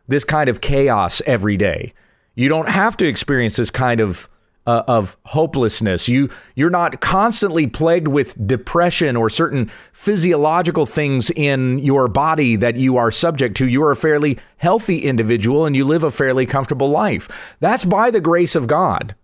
this 0.07 0.23
kind 0.23 0.51
of 0.51 0.61
chaos 0.61 1.23
every 1.25 1.57
day. 1.57 1.95
You 2.35 2.51
don't 2.51 2.69
have 2.69 2.99
to 2.99 3.07
experience 3.07 3.57
this 3.57 3.71
kind 3.71 4.03
of 4.03 4.29
uh, 4.67 4.83
of 4.87 5.17
hopelessness. 5.27 6.09
You 6.09 6.31
you're 6.55 6.71
not 6.71 7.01
constantly 7.01 7.67
plagued 7.67 8.09
with 8.09 8.47
depression 8.47 9.17
or 9.17 9.29
certain 9.29 9.67
physiological 9.93 10.87
things 10.87 11.31
in 11.31 11.79
your 11.79 12.09
body 12.09 12.57
that 12.57 12.77
you 12.77 12.97
are 12.97 13.11
subject 13.11 13.57
to. 13.59 13.67
You 13.67 13.83
are 13.83 13.93
a 13.93 13.97
fairly 13.97 14.39
healthy 14.57 15.01
individual 15.01 15.67
and 15.67 15.75
you 15.75 15.85
live 15.85 16.05
a 16.05 16.11
fairly 16.11 16.47
comfortable 16.47 16.89
life. 16.89 17.57
That's 17.61 17.85
by 17.85 18.11
the 18.11 18.21
grace 18.21 18.55
of 18.55 18.67
God. 18.67 19.15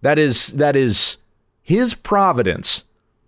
That 0.00 0.18
is 0.18 0.48
that 0.48 0.76
is 0.76 1.18
his 1.62 1.94
providence 1.94 2.84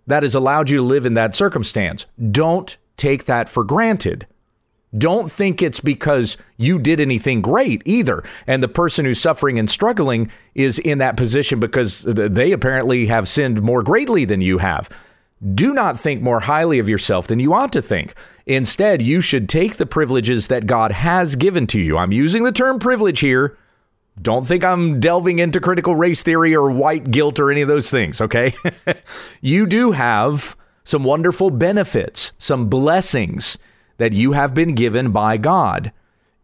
that 0.07 0.23
has 0.23 0.35
allowed 0.35 0.69
you 0.69 0.77
to 0.77 0.83
live 0.83 1.05
in 1.05 1.13
that 1.15 1.35
circumstance. 1.35 2.05
Don't 2.31 2.77
take 2.97 3.25
that 3.25 3.49
for 3.49 3.63
granted. 3.63 4.27
Don't 4.97 5.29
think 5.29 5.61
it's 5.61 5.79
because 5.79 6.37
you 6.57 6.79
did 6.79 7.01
anything 7.01 7.41
great 7.41 7.81
either. 7.85 8.23
And 8.47 8.61
the 8.61 8.67
person 8.67 9.05
who's 9.05 9.19
suffering 9.19 9.57
and 9.57 9.69
struggling 9.69 10.31
is 10.53 10.79
in 10.79 10.99
that 10.99 11.17
position 11.17 11.59
because 11.59 12.03
they 12.03 12.51
apparently 12.51 13.07
have 13.07 13.27
sinned 13.27 13.61
more 13.61 13.81
greatly 13.81 14.25
than 14.25 14.41
you 14.41 14.59
have. 14.59 14.89
Do 15.53 15.73
not 15.73 15.99
think 15.99 16.21
more 16.21 16.39
highly 16.39 16.79
of 16.79 16.87
yourself 16.87 17.27
than 17.27 17.39
you 17.39 17.53
ought 17.53 17.71
to 17.73 17.81
think. 17.81 18.13
Instead, 18.45 19.01
you 19.01 19.21
should 19.21 19.49
take 19.49 19.75
the 19.75 19.85
privileges 19.85 20.47
that 20.47 20.65
God 20.65 20.91
has 20.91 21.35
given 21.35 21.67
to 21.67 21.79
you. 21.79 21.97
I'm 21.97 22.11
using 22.11 22.43
the 22.43 22.51
term 22.51 22.79
privilege 22.79 23.19
here. 23.19 23.57
Don't 24.21 24.47
think 24.47 24.63
I'm 24.63 25.01
delving 25.01 25.39
into 25.39 25.59
critical 25.59 25.95
race 25.95 26.23
theory 26.23 26.55
or 26.55 26.71
white 26.71 27.11
guilt 27.11 27.37
or 27.37 27.51
any 27.51 27.61
of 27.61 27.67
those 27.67 27.89
things, 27.89 28.21
okay? 28.21 28.55
you 29.41 29.67
do 29.67 29.91
have 29.91 30.55
some 30.85 31.03
wonderful 31.03 31.49
benefits, 31.49 32.31
some 32.37 32.69
blessings 32.69 33.57
that 33.97 34.13
you 34.13 34.33
have 34.33 34.53
been 34.53 34.75
given 34.75 35.11
by 35.11 35.37
God. 35.37 35.91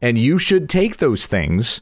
And 0.01 0.17
you 0.17 0.37
should 0.37 0.69
take 0.69 0.97
those 0.97 1.25
things 1.25 1.81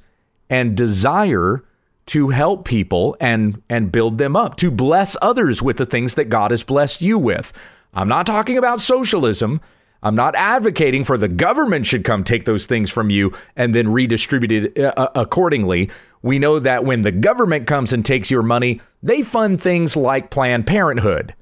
and 0.49 0.75
desire 0.75 1.63
to 2.07 2.29
help 2.29 2.65
people 2.65 3.15
and 3.19 3.61
and 3.69 3.91
build 3.91 4.17
them 4.17 4.35
up, 4.35 4.57
to 4.57 4.71
bless 4.71 5.15
others 5.21 5.61
with 5.61 5.77
the 5.77 5.85
things 5.85 6.15
that 6.15 6.25
God 6.25 6.51
has 6.51 6.63
blessed 6.63 7.01
you 7.01 7.19
with. 7.19 7.53
I'm 7.93 8.07
not 8.07 8.25
talking 8.25 8.57
about 8.57 8.79
socialism. 8.79 9.61
I'm 10.01 10.15
not 10.15 10.33
advocating 10.35 11.03
for 11.03 11.17
the 11.17 11.27
government 11.27 11.85
should 11.85 12.03
come 12.03 12.23
take 12.23 12.45
those 12.45 12.65
things 12.65 12.89
from 12.89 13.09
you 13.09 13.33
and 13.55 13.75
then 13.75 13.89
redistribute 13.89 14.51
it 14.51 14.79
uh, 14.79 14.93
uh 14.97 15.09
accordingly. 15.13 15.91
We 16.21 16.39
know 16.39 16.59
that 16.59 16.83
when 16.83 17.03
the 17.03 17.11
government 17.11 17.67
comes 17.67 17.93
and 17.93 18.05
takes 18.05 18.31
your 18.31 18.43
money, 18.43 18.81
they 19.03 19.21
fund 19.21 19.61
things 19.61 19.95
like 19.95 20.31
Planned 20.31 20.65
Parenthood. 20.65 21.35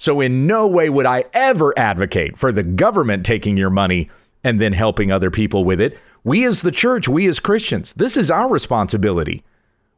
So, 0.00 0.22
in 0.22 0.46
no 0.46 0.66
way 0.66 0.88
would 0.88 1.04
I 1.04 1.26
ever 1.34 1.78
advocate 1.78 2.38
for 2.38 2.52
the 2.52 2.62
government 2.62 3.26
taking 3.26 3.58
your 3.58 3.68
money 3.68 4.08
and 4.42 4.58
then 4.58 4.72
helping 4.72 5.12
other 5.12 5.30
people 5.30 5.62
with 5.62 5.78
it. 5.78 5.98
We, 6.24 6.46
as 6.46 6.62
the 6.62 6.70
church, 6.70 7.06
we 7.06 7.28
as 7.28 7.38
Christians, 7.38 7.92
this 7.92 8.16
is 8.16 8.30
our 8.30 8.48
responsibility. 8.48 9.44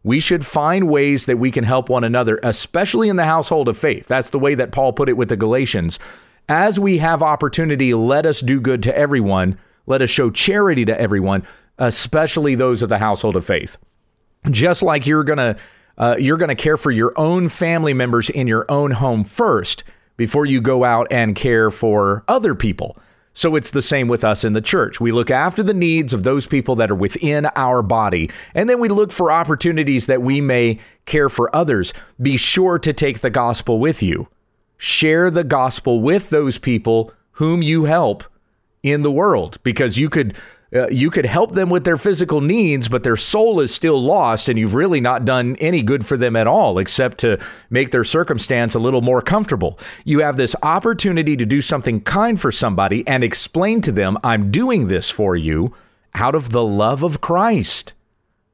We 0.03 0.19
should 0.19 0.45
find 0.45 0.89
ways 0.89 1.27
that 1.27 1.39
we 1.39 1.53
can 1.53 1.63
help 1.63 1.89
one 1.89 2.03
another, 2.03 2.41
especially 2.43 3.11
in 3.11 3.15
the 3.15 3.27
household 3.27 3.69
of 3.69 3.79
faith. 3.79 4.09
That's 4.09 4.31
the 4.31 4.41
way 4.41 4.57
that 4.57 4.73
Paul 4.73 4.93
put 4.93 5.09
it 5.09 5.17
with 5.17 5.29
the 5.29 5.37
Galatians. 5.37 6.01
As 6.49 6.81
we 6.81 6.99
have 6.99 7.23
opportunity, 7.23 7.95
let 7.95 8.27
us 8.27 8.41
do 8.41 8.61
good 8.61 8.83
to 8.83 8.99
everyone. 8.99 9.57
Let 9.87 10.03
us 10.03 10.11
show 10.11 10.31
charity 10.31 10.85
to 10.85 11.01
everyone, 11.01 11.45
especially 11.79 12.57
those 12.57 12.83
of 12.83 12.89
the 12.89 12.99
household 12.99 13.37
of 13.37 13.47
faith. 13.47 13.77
Just 14.51 14.83
like 14.83 15.07
you're 15.07 15.23
going 15.23 15.39
to 15.39 15.57
uh, 15.99 16.17
you're 16.19 16.37
going 16.37 16.49
to 16.49 16.55
care 16.55 16.77
for 16.77 16.91
your 16.91 17.13
own 17.17 17.49
family 17.49 17.95
members 17.95 18.31
in 18.31 18.47
your 18.47 18.65
own 18.69 18.93
home 18.93 19.25
first 19.25 19.85
before 20.17 20.47
you 20.47 20.61
go 20.61 20.85
out 20.85 21.07
and 21.11 21.35
care 21.35 21.71
for 21.71 22.25
other 22.29 22.55
people. 22.55 22.97
So 23.35 23.57
it's 23.57 23.71
the 23.71 23.83
same 23.83 24.09
with 24.09 24.25
us 24.25 24.45
in 24.45 24.53
the 24.53 24.61
church. 24.61 25.01
We 25.01 25.11
look 25.11 25.31
after 25.31 25.63
the 25.63 25.75
needs 25.75 26.13
of 26.13 26.23
those 26.23 26.47
people 26.47 26.77
that 26.77 26.91
are 26.91 26.95
within 26.95 27.47
our 27.57 27.83
body, 27.83 28.31
and 28.55 28.69
then 28.69 28.79
we 28.79 28.89
look 28.89 29.11
for 29.11 29.33
opportunities 29.33 30.07
that 30.07 30.23
we 30.23 30.41
may 30.41 30.79
care 31.07 31.29
for 31.29 31.55
others. 31.57 31.95
Be 32.21 32.37
sure 32.37 32.79
to 32.79 32.93
take 32.93 33.21
the 33.21 33.31
gospel 33.31 33.79
with 33.79 34.03
you. 34.03 34.29
Share 34.77 35.31
the 35.31 35.45
gospel 35.45 36.01
with 36.01 36.29
those 36.31 36.59
people 36.59 37.13
whom 37.33 37.63
you 37.63 37.85
help 37.85 38.25
in 38.83 39.03
the 39.03 39.13
world 39.13 39.59
because 39.63 39.97
you 39.97 40.11
could 40.11 40.37
uh, 40.75 40.89
you 40.89 41.11
could 41.11 41.27
help 41.27 41.53
them 41.53 41.69
with 41.69 41.85
their 41.85 41.99
physical 41.99 42.41
needs, 42.41 42.89
but 42.89 43.03
their 43.03 43.17
soul 43.17 43.61
is 43.61 43.75
still 43.75 44.03
lost, 44.03 44.49
and 44.49 44.59
you've 44.59 44.75
really 44.75 45.01
not 45.01 45.25
done 45.25 45.55
any 45.57 45.83
good 45.83 46.07
for 46.07 46.17
them 46.17 46.35
at 46.35 46.47
all, 46.47 46.79
except 46.79 47.19
to 47.19 47.39
make 47.69 47.91
their 47.91 48.05
circumstance 48.05 48.75
a 48.75 48.79
little 48.79 49.03
more 49.03 49.21
comfortable. 49.21 49.79
You 50.05 50.21
have 50.21 50.39
this 50.39 50.57
opportunity 50.63 51.37
to 51.37 51.45
do 51.45 51.61
something 51.61 52.01
kind 52.01 52.41
for 52.41 52.51
somebody 52.51 53.07
and 53.07 53.23
explain 53.23 53.83
to 53.83 53.93
them, 53.93 54.17
I'm 54.25 54.51
doing 54.51 54.89
this 54.89 55.11
for 55.11 55.37
you 55.37 55.75
out 56.15 56.35
of 56.35 56.51
the 56.51 56.65
love 56.65 57.03
of 57.03 57.21
Christ, 57.21 57.93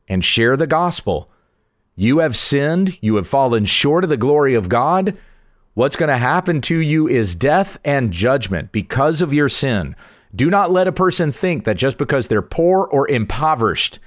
and 0.09 0.25
share 0.25 0.57
the 0.57 0.67
gospel. 0.67 1.31
You 1.95 2.19
have 2.19 2.37
sinned, 2.37 3.01
you 3.03 3.17
have 3.17 3.29
fallen 3.29 3.65
short 3.65 4.05
of 4.05 4.11
the 4.11 4.17
glory 4.17 4.55
of 4.55 4.69
God. 4.69 5.17
What's 5.75 5.97
going 5.97 6.09
to 6.09 6.19
happen 6.19 6.61
to 6.63 6.77
you 6.77 7.07
is 7.07 7.37
death 7.37 7.79
and 7.85 8.13
judgment 8.13 8.73
because 8.73 9.23
of 9.23 9.33
your 9.33 9.49
sin. 9.49 9.95
Do 10.35 10.51
not 10.51 10.71
let 10.71 10.89
a 10.89 10.93
person 10.93 11.33
think 11.33 11.65
that 11.65 11.77
just 11.77 11.99
because 11.99 12.29
they're 12.29 12.43
poor 12.43 12.85
or 12.85 13.09
impoverished, 13.09 13.99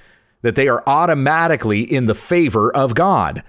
that 0.42 0.56
they 0.56 0.68
are 0.68 0.82
automatically 0.86 1.82
in 1.82 2.06
the 2.06 2.14
favor 2.14 2.74
of 2.74 2.94
God. 2.94 3.42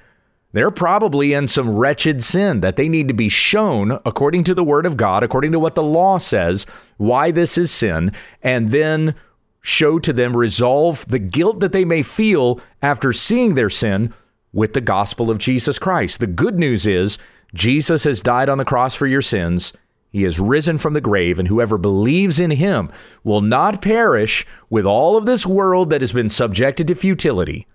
They're 0.51 0.71
probably 0.71 1.33
in 1.33 1.47
some 1.47 1.75
wretched 1.75 2.23
sin 2.23 2.61
that 2.61 2.75
they 2.75 2.87
need 2.87 3.07
to 3.07 3.13
be 3.13 3.29
shown, 3.29 3.99
according 4.05 4.43
to 4.45 4.53
the 4.53 4.63
word 4.63 4.85
of 4.85 4.97
God, 4.97 5.23
according 5.23 5.51
to 5.53 5.59
what 5.59 5.73
the 5.73 5.83
law 5.83 6.19
says, 6.19 6.65
why 6.97 7.31
this 7.31 7.57
is 7.57 7.71
sin, 7.71 8.11
and 8.43 8.69
then 8.69 9.15
show 9.61 9.97
to 9.97 10.13
them, 10.13 10.37
resolve 10.37 11.07
the 11.07 11.19
guilt 11.19 11.59
that 11.61 11.71
they 11.71 11.85
may 11.85 12.03
feel 12.03 12.59
after 12.83 13.11
seeing 13.11 13.55
their 13.55 13.69
sin 13.69 14.13
with 14.51 14.73
the 14.73 14.81
gospel 14.81 15.31
of 15.31 15.39
Jesus 15.39 15.79
Christ. 15.79 16.19
The 16.19 16.27
good 16.27 16.59
news 16.59 16.85
is 16.85 17.17
Jesus 17.55 18.03
has 18.03 18.21
died 18.21 18.49
on 18.49 18.59
the 18.59 18.65
cross 18.65 18.93
for 18.93 19.07
your 19.07 19.21
sins. 19.23 19.73
He 20.13 20.23
has 20.23 20.39
risen 20.39 20.77
from 20.77 20.93
the 20.93 21.01
grave, 21.01 21.39
and 21.39 21.47
whoever 21.47 21.79
believes 21.79 22.39
in 22.39 22.51
him 22.51 22.91
will 23.23 23.41
not 23.41 23.81
perish 23.81 24.45
with 24.69 24.85
all 24.85 25.17
of 25.17 25.25
this 25.25 25.43
world 25.45 25.89
that 25.89 26.01
has 26.01 26.13
been 26.13 26.29
subjected 26.29 26.87
to 26.87 26.95
futility, 26.95 27.65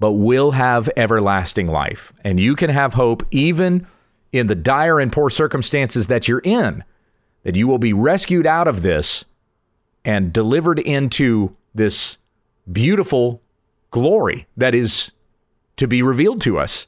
but 0.00 0.12
will 0.12 0.52
have 0.52 0.88
everlasting 0.96 1.66
life. 1.66 2.10
And 2.24 2.40
you 2.40 2.56
can 2.56 2.70
have 2.70 2.94
hope 2.94 3.22
even 3.30 3.86
in 4.32 4.46
the 4.46 4.54
dire 4.54 4.98
and 4.98 5.12
poor 5.12 5.28
circumstances 5.28 6.06
that 6.06 6.26
you're 6.26 6.40
in, 6.42 6.84
that 7.42 7.54
you 7.54 7.68
will 7.68 7.78
be 7.78 7.92
rescued 7.92 8.46
out 8.46 8.66
of 8.66 8.80
this 8.80 9.26
and 10.06 10.32
delivered 10.32 10.78
into 10.78 11.54
this 11.74 12.16
beautiful 12.70 13.42
glory 13.90 14.46
that 14.56 14.74
is 14.74 15.12
to 15.76 15.86
be 15.86 16.02
revealed 16.02 16.40
to 16.40 16.58
us. 16.58 16.86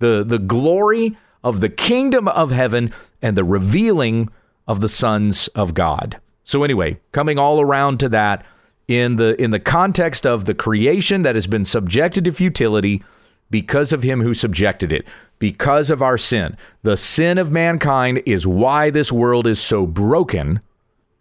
The, 0.00 0.24
the 0.26 0.40
glory 0.40 1.16
of 1.44 1.60
the 1.60 1.68
kingdom 1.68 2.28
of 2.28 2.50
heaven 2.50 2.92
and 3.20 3.36
the 3.36 3.44
revealing 3.44 4.30
of 4.66 4.80
the 4.80 4.88
sons 4.88 5.48
of 5.48 5.74
God. 5.74 6.20
So 6.44 6.64
anyway, 6.64 6.98
coming 7.12 7.38
all 7.38 7.60
around 7.60 7.98
to 8.00 8.08
that 8.10 8.44
in 8.88 9.16
the 9.16 9.40
in 9.40 9.50
the 9.50 9.60
context 9.60 10.26
of 10.26 10.44
the 10.44 10.54
creation 10.54 11.22
that 11.22 11.34
has 11.34 11.46
been 11.46 11.64
subjected 11.64 12.24
to 12.24 12.32
futility 12.32 13.02
because 13.50 13.92
of 13.92 14.02
him 14.02 14.22
who 14.22 14.34
subjected 14.34 14.90
it, 14.90 15.06
because 15.38 15.90
of 15.90 16.02
our 16.02 16.18
sin. 16.18 16.56
The 16.82 16.96
sin 16.96 17.38
of 17.38 17.52
mankind 17.52 18.22
is 18.24 18.46
why 18.46 18.90
this 18.90 19.12
world 19.12 19.46
is 19.46 19.60
so 19.60 19.86
broken, 19.86 20.58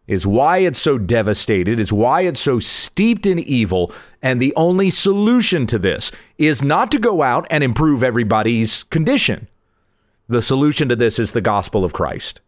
is 0.08 0.26
why 0.26 0.60
it's 0.60 0.80
so 0.80 0.98
devastated, 0.98 1.80
is 1.80 1.92
why 1.92 2.22
it's 2.22 2.40
so 2.40 2.58
steeped 2.58 3.26
in 3.26 3.38
evil, 3.40 3.94
and 4.22 4.40
the 4.40 4.54
only 4.56 4.90
solution 4.90 5.68
to 5.68 5.78
this 5.78 6.12
is 6.38 6.64
not 6.64 6.90
to 6.92 7.00
go 7.00 7.22
out 7.22 7.46
and 7.52 7.64
improve 7.64 8.02
everybody's 8.02 8.84
condition. 8.84 9.48
The 10.32 10.42
solution 10.42 10.88
to 10.88 10.96
this 10.96 11.20
is 11.20 11.34
the 11.34 11.42
gospel 11.42 11.84
of 11.84 11.92
Christ. 11.92 12.40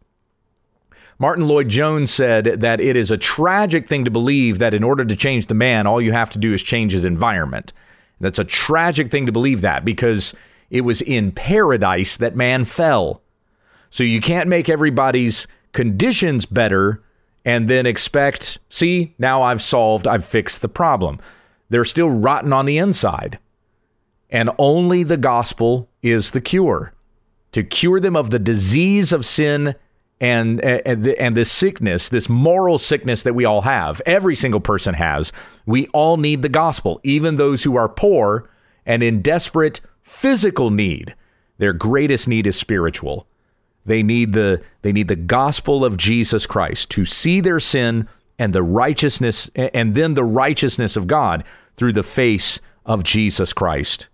Martyn 1.18 1.46
Lloyd-Jones 1.46 2.10
said 2.10 2.46
that 2.62 2.80
it 2.80 2.96
is 2.96 3.10
a 3.10 3.18
tragic 3.18 3.86
thing 3.86 4.06
to 4.06 4.10
believe 4.10 4.58
that 4.58 4.72
in 4.72 4.82
order 4.82 5.04
to 5.04 5.14
change 5.14 5.48
the 5.48 5.54
man, 5.54 5.86
all 5.86 6.00
you 6.00 6.12
have 6.12 6.30
to 6.30 6.38
do 6.38 6.54
is 6.54 6.62
change 6.62 6.92
his 6.92 7.04
environment. 7.04 7.74
That's 8.20 8.38
a 8.38 8.44
tragic 8.44 9.10
thing 9.10 9.26
to 9.26 9.32
believe 9.32 9.60
that 9.60 9.84
because 9.84 10.34
it 10.70 10.80
was 10.80 11.02
in 11.02 11.30
paradise 11.30 12.16
that 12.16 12.34
man 12.34 12.64
fell. 12.64 13.20
So 13.90 14.02
you 14.02 14.22
can't 14.22 14.48
make 14.48 14.70
everybody's 14.70 15.46
conditions 15.72 16.46
better 16.46 17.02
and 17.44 17.68
then 17.68 17.84
expect, 17.84 18.60
see, 18.70 19.14
now 19.18 19.42
I've 19.42 19.60
solved, 19.60 20.08
I've 20.08 20.24
fixed 20.24 20.62
the 20.62 20.70
problem. 20.70 21.18
they're 21.68 21.84
still 21.84 22.08
rotten 22.08 22.54
on 22.54 22.64
the 22.64 22.78
inside. 22.78 23.38
And 24.30 24.48
only 24.56 25.02
the 25.02 25.18
gospel 25.18 25.90
is 26.02 26.30
the 26.30 26.40
cure 26.40 26.93
to 27.54 27.62
cure 27.62 28.00
them 28.00 28.16
of 28.16 28.30
the 28.30 28.38
disease 28.38 29.12
of 29.12 29.24
sin 29.24 29.74
and 30.20 30.60
and, 30.60 31.06
and 31.06 31.36
this 31.36 31.50
sickness, 31.50 32.08
this 32.08 32.28
moral 32.28 32.78
sickness 32.78 33.22
that 33.22 33.34
we 33.34 33.44
all 33.44 33.62
have. 33.62 34.02
Every 34.06 34.34
single 34.34 34.60
person 34.60 34.94
has. 34.94 35.32
We 35.64 35.86
all 35.88 36.16
need 36.16 36.42
the 36.42 36.48
gospel, 36.48 37.00
even 37.02 37.36
those 37.36 37.64
who 37.64 37.76
are 37.76 37.88
poor 37.88 38.50
and 38.84 39.02
in 39.02 39.22
desperate 39.22 39.80
physical 40.02 40.70
need. 40.70 41.14
Their 41.58 41.72
greatest 41.72 42.26
need 42.26 42.46
is 42.46 42.56
spiritual. 42.56 43.26
They 43.86 44.02
need 44.02 44.32
the 44.32 44.62
they 44.82 44.92
need 44.92 45.08
the 45.08 45.16
gospel 45.16 45.84
of 45.84 45.96
Jesus 45.96 46.46
Christ 46.46 46.90
to 46.90 47.04
see 47.04 47.40
their 47.40 47.60
sin 47.60 48.08
and 48.38 48.52
the 48.52 48.62
righteousness 48.62 49.48
and 49.54 49.94
then 49.94 50.14
the 50.14 50.24
righteousness 50.24 50.96
of 50.96 51.06
God 51.06 51.44
through 51.76 51.92
the 51.92 52.02
face 52.02 52.60
of 52.84 53.04
Jesus 53.04 53.52
Christ. 53.52 54.08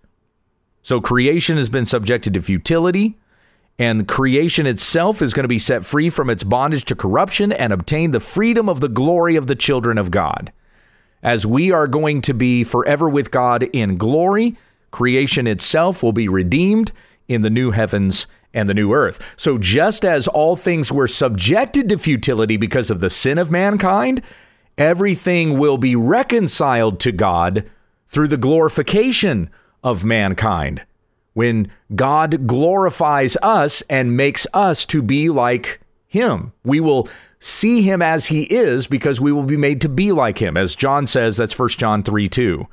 So 0.83 1.01
creation 1.01 1.57
has 1.57 1.69
been 1.69 1.85
subjected 1.85 2.33
to 2.35 2.41
futility 2.41 3.17
and 3.81 4.07
creation 4.07 4.67
itself 4.67 5.23
is 5.23 5.33
going 5.33 5.43
to 5.43 5.47
be 5.47 5.57
set 5.57 5.83
free 5.83 6.11
from 6.11 6.29
its 6.29 6.43
bondage 6.43 6.85
to 6.85 6.95
corruption 6.95 7.51
and 7.51 7.73
obtain 7.73 8.11
the 8.11 8.19
freedom 8.19 8.69
of 8.69 8.79
the 8.79 8.87
glory 8.87 9.35
of 9.35 9.47
the 9.47 9.55
children 9.55 9.97
of 9.97 10.11
God. 10.11 10.51
As 11.23 11.47
we 11.47 11.71
are 11.71 11.87
going 11.87 12.21
to 12.21 12.33
be 12.35 12.63
forever 12.63 13.09
with 13.09 13.31
God 13.31 13.63
in 13.73 13.97
glory, 13.97 14.55
creation 14.91 15.47
itself 15.47 16.03
will 16.03 16.13
be 16.13 16.27
redeemed 16.29 16.91
in 17.27 17.41
the 17.41 17.49
new 17.49 17.71
heavens 17.71 18.27
and 18.53 18.69
the 18.69 18.75
new 18.75 18.93
earth. 18.93 19.33
So, 19.35 19.57
just 19.57 20.05
as 20.05 20.27
all 20.27 20.55
things 20.55 20.91
were 20.91 21.07
subjected 21.07 21.89
to 21.89 21.97
futility 21.97 22.57
because 22.57 22.91
of 22.91 22.99
the 22.99 23.09
sin 23.09 23.39
of 23.39 23.49
mankind, 23.49 24.21
everything 24.77 25.57
will 25.57 25.79
be 25.79 25.95
reconciled 25.95 26.99
to 26.99 27.11
God 27.11 27.67
through 28.09 28.27
the 28.27 28.37
glorification 28.37 29.49
of 29.83 30.05
mankind. 30.05 30.85
When 31.33 31.71
God 31.95 32.45
glorifies 32.45 33.37
us 33.41 33.81
and 33.89 34.17
makes 34.17 34.45
us 34.53 34.85
to 34.87 35.01
be 35.01 35.29
like 35.29 35.79
Him, 36.07 36.51
we 36.63 36.79
will 36.79 37.07
see 37.39 37.81
Him 37.81 38.01
as 38.01 38.27
He 38.27 38.43
is 38.43 38.87
because 38.87 39.21
we 39.21 39.31
will 39.31 39.43
be 39.43 39.57
made 39.57 39.81
to 39.81 39.89
be 39.89 40.11
like 40.11 40.39
Him. 40.39 40.57
As 40.57 40.75
John 40.75 41.05
says, 41.05 41.37
that's 41.37 41.57
1 41.57 41.69
John 41.69 42.03
3 42.03 42.27
2. 42.27 42.67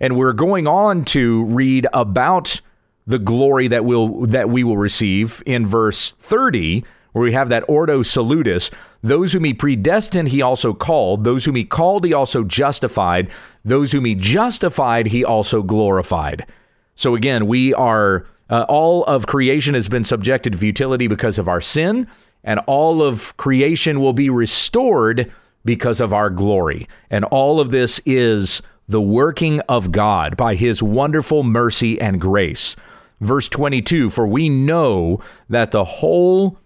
And 0.00 0.16
we're 0.16 0.32
going 0.32 0.66
on 0.66 1.04
to 1.06 1.44
read 1.44 1.86
about 1.92 2.60
the 3.06 3.18
glory 3.18 3.68
that 3.68 3.84
will 3.84 4.26
that 4.26 4.48
we 4.48 4.62
will 4.62 4.76
receive 4.76 5.42
in 5.44 5.66
verse 5.66 6.12
30 6.12 6.84
where 7.12 7.24
we 7.24 7.32
have 7.32 7.48
that 7.50 7.64
ordo 7.68 8.02
salutis. 8.02 8.70
Those 9.02 9.32
whom 9.32 9.44
he 9.44 9.54
predestined 9.54 10.28
he 10.28 10.40
also 10.40 10.72
called. 10.72 11.24
Those 11.24 11.44
whom 11.44 11.56
he 11.56 11.64
called 11.64 12.04
he 12.04 12.12
also 12.12 12.42
justified. 12.42 13.30
Those 13.64 13.92
whom 13.92 14.04
he 14.04 14.14
justified 14.14 15.08
he 15.08 15.24
also 15.24 15.62
glorified 15.62 16.46
so 16.94 17.14
again 17.14 17.46
we 17.46 17.74
are 17.74 18.24
uh, 18.50 18.66
all 18.68 19.04
of 19.04 19.26
creation 19.26 19.74
has 19.74 19.88
been 19.88 20.04
subjected 20.04 20.52
to 20.52 20.58
futility 20.58 21.06
because 21.06 21.38
of 21.38 21.48
our 21.48 21.60
sin 21.60 22.06
and 22.44 22.60
all 22.66 23.02
of 23.02 23.36
creation 23.36 24.00
will 24.00 24.12
be 24.12 24.28
restored 24.28 25.32
because 25.64 26.00
of 26.00 26.12
our 26.12 26.30
glory 26.30 26.88
and 27.10 27.24
all 27.26 27.60
of 27.60 27.70
this 27.70 28.00
is 28.04 28.62
the 28.88 29.00
working 29.00 29.60
of 29.68 29.92
God 29.92 30.36
by 30.36 30.54
his 30.54 30.82
wonderful 30.82 31.42
mercy 31.42 32.00
and 32.00 32.20
grace 32.20 32.76
verse 33.20 33.48
22 33.48 34.10
For 34.10 34.26
we 34.26 34.48
know 34.48 35.20
that 35.48 35.70
the 35.70 35.84
whole 35.84 36.58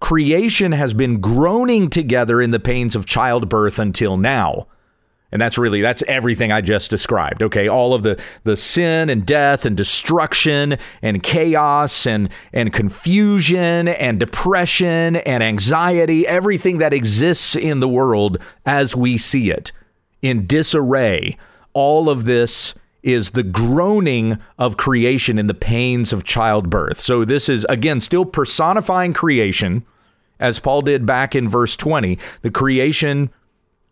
creation 0.00 0.72
has 0.72 0.92
been 0.92 1.20
groaning 1.20 1.88
together 1.88 2.42
in 2.42 2.50
the 2.50 2.58
pains 2.58 2.96
of 2.96 3.06
childbirth 3.06 3.78
until 3.78 4.16
now. 4.16 4.66
And 5.32 5.40
that's 5.40 5.58
really 5.58 5.80
that's 5.80 6.02
everything 6.04 6.50
I 6.50 6.60
just 6.60 6.90
described. 6.90 7.42
Okay, 7.42 7.68
all 7.68 7.94
of 7.94 8.02
the 8.02 8.20
the 8.44 8.56
sin 8.56 9.08
and 9.08 9.24
death 9.24 9.64
and 9.64 9.76
destruction 9.76 10.76
and 11.02 11.22
chaos 11.22 12.06
and 12.06 12.30
and 12.52 12.72
confusion 12.72 13.88
and 13.88 14.18
depression 14.18 15.16
and 15.16 15.42
anxiety, 15.42 16.26
everything 16.26 16.78
that 16.78 16.92
exists 16.92 17.54
in 17.54 17.80
the 17.80 17.88
world 17.88 18.38
as 18.66 18.96
we 18.96 19.16
see 19.16 19.50
it 19.50 19.72
in 20.22 20.46
disarray. 20.46 21.36
All 21.72 22.10
of 22.10 22.24
this 22.24 22.74
is 23.02 23.30
the 23.30 23.42
groaning 23.42 24.38
of 24.58 24.76
creation 24.76 25.38
in 25.38 25.46
the 25.46 25.54
pains 25.54 26.12
of 26.12 26.24
childbirth. 26.24 26.98
So 27.00 27.24
this 27.24 27.48
is 27.48 27.64
again 27.68 28.00
still 28.00 28.24
personifying 28.24 29.12
creation 29.12 29.84
as 30.38 30.58
Paul 30.58 30.80
did 30.80 31.06
back 31.06 31.34
in 31.34 31.48
verse 31.48 31.76
20. 31.76 32.18
The 32.42 32.50
creation 32.50 33.30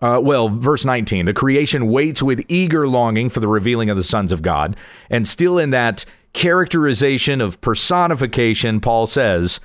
uh, 0.01 0.21
well, 0.23 0.49
verse 0.49 0.85
19, 0.85 1.25
the 1.25 1.33
creation 1.33 1.89
waits 1.89 2.23
with 2.23 2.45
eager 2.49 2.87
longing 2.87 3.29
for 3.29 3.41
the 3.41 3.49
revealing 3.49 3.91
of 3.91 3.97
the 3.97 4.05
sons 4.05 4.31
of 4.31 4.43
God. 4.43 4.77
And 5.11 5.27
still 5.27 5.59
in 5.59 5.71
that 5.71 6.05
characterization 6.33 7.41
of 7.41 7.61
personification, 7.61 8.81
Paul 8.81 9.07
says 9.07 9.59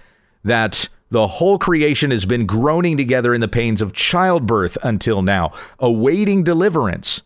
that 0.44 0.90
the 1.12 1.28
whole 1.28 1.60
creation 1.60 2.10
has 2.10 2.26
been 2.26 2.48
groaning 2.48 2.98
together 2.98 3.36
in 3.36 3.42
the 3.42 3.48
pains 3.48 3.82
of 3.82 3.94
childbirth 3.94 4.78
until 4.82 5.22
now, 5.22 5.52
awaiting 5.78 6.44
deliverance. 6.44 7.22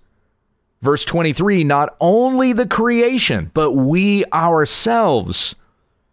Verse 0.82 1.06
23 1.06 1.64
not 1.64 1.96
only 2.02 2.52
the 2.52 2.68
creation, 2.68 3.52
but 3.54 3.72
we 3.72 4.26
ourselves 4.34 5.56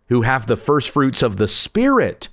who 0.08 0.22
have 0.22 0.46
the 0.46 0.56
first 0.56 0.90
fruits 0.90 1.22
of 1.22 1.36
the 1.36 1.48
Spirit 1.48 2.28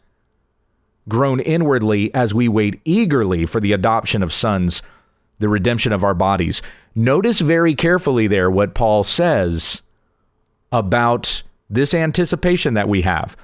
groan 1.08 1.40
inwardly 1.40 2.14
as 2.14 2.34
we 2.34 2.48
wait 2.48 2.80
eagerly 2.86 3.46
for 3.46 3.60
the 3.60 3.74
adoption 3.74 4.22
of 4.24 4.34
sons, 4.34 4.82
the 5.40 5.50
redemption 5.50 5.92
of 5.92 6.04
our 6.04 6.14
bodies. 6.14 6.62
Notice 6.96 7.40
very 7.40 7.76
carefully 7.76 8.28
there 8.28 8.50
what 8.50 8.74
Paul 8.74 9.04
says 9.04 9.82
about 10.72 11.44
this 11.70 11.94
anticipation 11.94 12.74
that 12.76 12.90
we 12.90 13.02
have. 13.02 13.36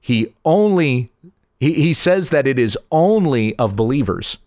He 0.00 0.34
only 0.44 1.10
he, 1.58 1.74
he 1.74 1.92
says 1.92 2.30
that 2.30 2.46
it 2.46 2.58
is 2.58 2.78
only 2.90 3.56
of 3.56 3.76
believers. 3.76 4.38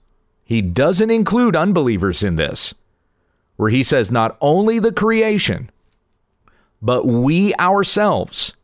He 0.43 0.61
doesn't 0.61 1.11
include 1.11 1.55
unbelievers 1.55 2.23
in 2.23 2.35
this 2.35 2.73
where 3.61 3.69
he 3.69 3.83
says, 3.83 4.09
not 4.09 4.35
only 4.41 4.79
the 4.79 4.91
creation, 4.91 5.69
but 6.81 7.05
we 7.05 7.53
ourselves, 7.59 8.55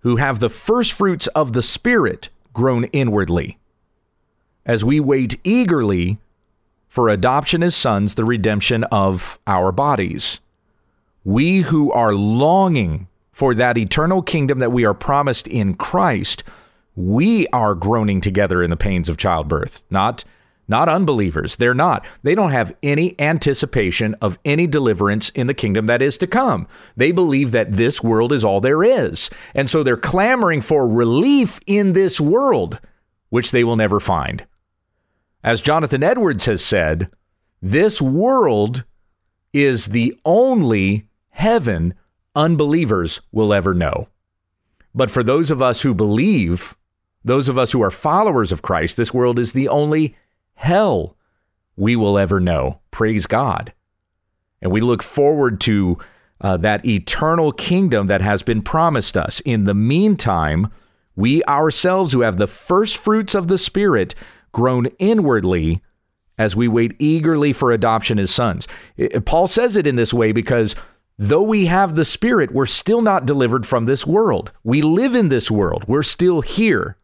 who 0.00 0.16
have 0.16 0.40
the 0.40 0.50
first 0.50 0.92
fruits 0.92 1.26
of 1.28 1.54
the 1.54 1.62
Spirit, 1.62 2.28
groan 2.52 2.84
inwardly, 2.84 3.58
as 4.66 4.84
we 4.84 5.00
wait 5.00 5.38
eagerly 5.44 6.18
for 6.88 7.08
adoption 7.08 7.62
as 7.62 7.74
sons, 7.74 8.16
the 8.16 8.24
redemption 8.24 8.84
of 8.84 9.38
our 9.46 9.70
bodies. 9.72 10.40
We 11.24 11.60
who 11.60 11.92
are 11.92 12.14
longing 12.14 13.06
for 13.30 13.54
that 13.54 13.78
eternal 13.78 14.22
kingdom 14.22 14.58
that 14.58 14.72
we 14.72 14.84
are 14.84 14.94
promised 14.94 15.46
in 15.46 15.74
Christ, 15.74 16.42
we 16.96 17.46
are 17.48 17.74
groaning 17.74 18.20
together 18.20 18.62
in 18.62 18.70
the 18.70 18.76
pains 18.76 19.08
of 19.08 19.16
childbirth, 19.16 19.84
not 19.90 20.24
not 20.70 20.88
unbelievers. 20.88 21.56
They're 21.56 21.74
not. 21.74 22.06
They 22.22 22.34
don't 22.34 22.52
have 22.52 22.74
any 22.82 23.18
anticipation 23.20 24.14
of 24.22 24.38
any 24.44 24.66
deliverance 24.66 25.28
in 25.30 25.48
the 25.48 25.54
kingdom 25.54 25.86
that 25.86 26.00
is 26.00 26.16
to 26.18 26.26
come. 26.26 26.66
They 26.96 27.12
believe 27.12 27.52
that 27.52 27.72
this 27.72 28.02
world 28.02 28.32
is 28.32 28.44
all 28.44 28.60
there 28.60 28.82
is. 28.82 29.28
And 29.54 29.68
so 29.68 29.82
they're 29.82 29.96
clamoring 29.96 30.62
for 30.62 30.88
relief 30.88 31.60
in 31.66 31.92
this 31.92 32.20
world, 32.20 32.78
which 33.28 33.50
they 33.50 33.64
will 33.64 33.76
never 33.76 34.00
find. 34.00 34.46
As 35.42 35.60
Jonathan 35.60 36.02
Edwards 36.02 36.46
has 36.46 36.64
said, 36.64 37.10
this 37.60 38.00
world 38.00 38.84
is 39.52 39.88
the 39.88 40.18
only 40.24 41.06
heaven 41.30 41.94
unbelievers 42.34 43.20
will 43.32 43.52
ever 43.52 43.74
know. 43.74 44.08
But 44.94 45.10
for 45.10 45.22
those 45.22 45.50
of 45.50 45.60
us 45.60 45.82
who 45.82 45.94
believe, 45.94 46.76
those 47.24 47.48
of 47.48 47.58
us 47.58 47.72
who 47.72 47.82
are 47.82 47.90
followers 47.90 48.52
of 48.52 48.62
Christ, 48.62 48.96
this 48.96 49.12
world 49.12 49.38
is 49.38 49.52
the 49.52 49.68
only 49.68 50.14
hell 50.60 51.16
we 51.74 51.96
will 51.96 52.18
ever 52.18 52.38
know. 52.38 52.80
Praise 52.90 53.26
God. 53.26 53.72
And 54.60 54.70
we 54.70 54.82
look 54.82 55.02
forward 55.02 55.58
to 55.62 55.96
uh, 56.42 56.58
that 56.58 56.84
eternal 56.84 57.50
kingdom 57.50 58.08
that 58.08 58.20
has 58.20 58.42
been 58.42 58.60
promised 58.60 59.16
us. 59.16 59.40
In 59.40 59.64
the 59.64 59.74
meantime, 59.74 60.70
we 61.16 61.42
ourselves 61.44 62.12
who 62.12 62.20
have 62.20 62.36
the 62.36 62.46
first 62.46 62.98
fruits 62.98 63.34
of 63.34 63.48
the 63.48 63.56
Spirit 63.56 64.14
groan 64.52 64.86
inwardly 64.98 65.80
as 66.36 66.54
we 66.54 66.68
wait 66.68 66.94
eagerly 66.98 67.54
for 67.54 67.72
adoption 67.72 68.18
as 68.18 68.30
sons. 68.30 68.68
Paul 69.24 69.46
says 69.46 69.76
it 69.76 69.86
in 69.86 69.96
this 69.96 70.12
way 70.12 70.30
because 70.30 70.76
though 71.16 71.42
we 71.42 71.66
have 71.66 71.96
the 71.96 72.04
Spirit, 72.04 72.52
we're 72.52 72.66
still 72.66 73.00
not 73.00 73.24
delivered 73.24 73.66
from 73.66 73.86
this 73.86 74.06
world. 74.06 74.52
We 74.62 74.82
live 74.82 75.14
in 75.14 75.30
this 75.30 75.50
world, 75.50 75.84
we're 75.88 76.02
still 76.02 76.42
here. 76.42 76.98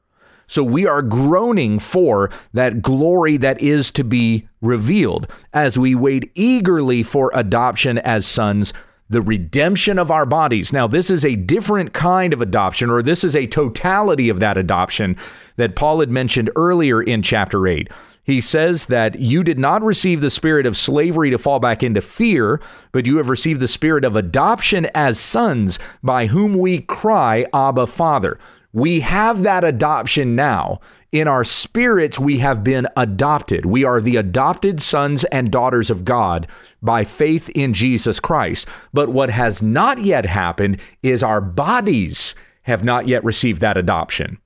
So 0.46 0.62
we 0.62 0.86
are 0.86 1.02
groaning 1.02 1.78
for 1.78 2.30
that 2.52 2.82
glory 2.82 3.36
that 3.38 3.60
is 3.60 3.90
to 3.92 4.04
be 4.04 4.48
revealed 4.60 5.30
as 5.52 5.78
we 5.78 5.94
wait 5.94 6.30
eagerly 6.34 7.02
for 7.02 7.30
adoption 7.34 7.98
as 7.98 8.26
sons, 8.26 8.72
the 9.08 9.22
redemption 9.22 9.98
of 9.98 10.10
our 10.10 10.26
bodies. 10.26 10.72
Now, 10.72 10.86
this 10.86 11.10
is 11.10 11.24
a 11.24 11.36
different 11.36 11.92
kind 11.92 12.32
of 12.32 12.40
adoption, 12.40 12.90
or 12.90 13.02
this 13.02 13.22
is 13.22 13.36
a 13.36 13.46
totality 13.46 14.28
of 14.28 14.40
that 14.40 14.58
adoption 14.58 15.16
that 15.56 15.76
Paul 15.76 16.00
had 16.00 16.10
mentioned 16.10 16.50
earlier 16.56 17.02
in 17.02 17.22
chapter 17.22 17.66
8. 17.66 17.88
He 18.24 18.40
says 18.40 18.86
that 18.86 19.20
you 19.20 19.44
did 19.44 19.56
not 19.56 19.82
receive 19.82 20.20
the 20.20 20.30
spirit 20.30 20.66
of 20.66 20.76
slavery 20.76 21.30
to 21.30 21.38
fall 21.38 21.60
back 21.60 21.84
into 21.84 22.00
fear, 22.00 22.60
but 22.90 23.06
you 23.06 23.18
have 23.18 23.28
received 23.28 23.60
the 23.60 23.68
spirit 23.68 24.04
of 24.04 24.16
adoption 24.16 24.88
as 24.96 25.20
sons, 25.20 25.78
by 26.02 26.26
whom 26.26 26.58
we 26.58 26.80
cry, 26.80 27.46
Abba, 27.54 27.86
Father. 27.86 28.36
We 28.76 29.00
have 29.00 29.42
that 29.42 29.64
adoption 29.64 30.36
now. 30.36 30.80
In 31.10 31.28
our 31.28 31.44
spirits, 31.44 32.20
we 32.20 32.40
have 32.40 32.62
been 32.62 32.86
adopted. 32.94 33.64
We 33.64 33.84
are 33.84 34.02
the 34.02 34.16
adopted 34.16 34.82
sons 34.82 35.24
and 35.24 35.50
daughters 35.50 35.88
of 35.88 36.04
God 36.04 36.46
by 36.82 37.04
faith 37.04 37.48
in 37.54 37.72
Jesus 37.72 38.20
Christ. 38.20 38.68
But 38.92 39.08
what 39.08 39.30
has 39.30 39.62
not 39.62 40.00
yet 40.00 40.26
happened 40.26 40.78
is 41.02 41.22
our 41.22 41.40
bodies 41.40 42.34
have 42.64 42.84
not 42.84 43.08
yet 43.08 43.24
received 43.24 43.62
that 43.62 43.78
adoption 43.78 44.36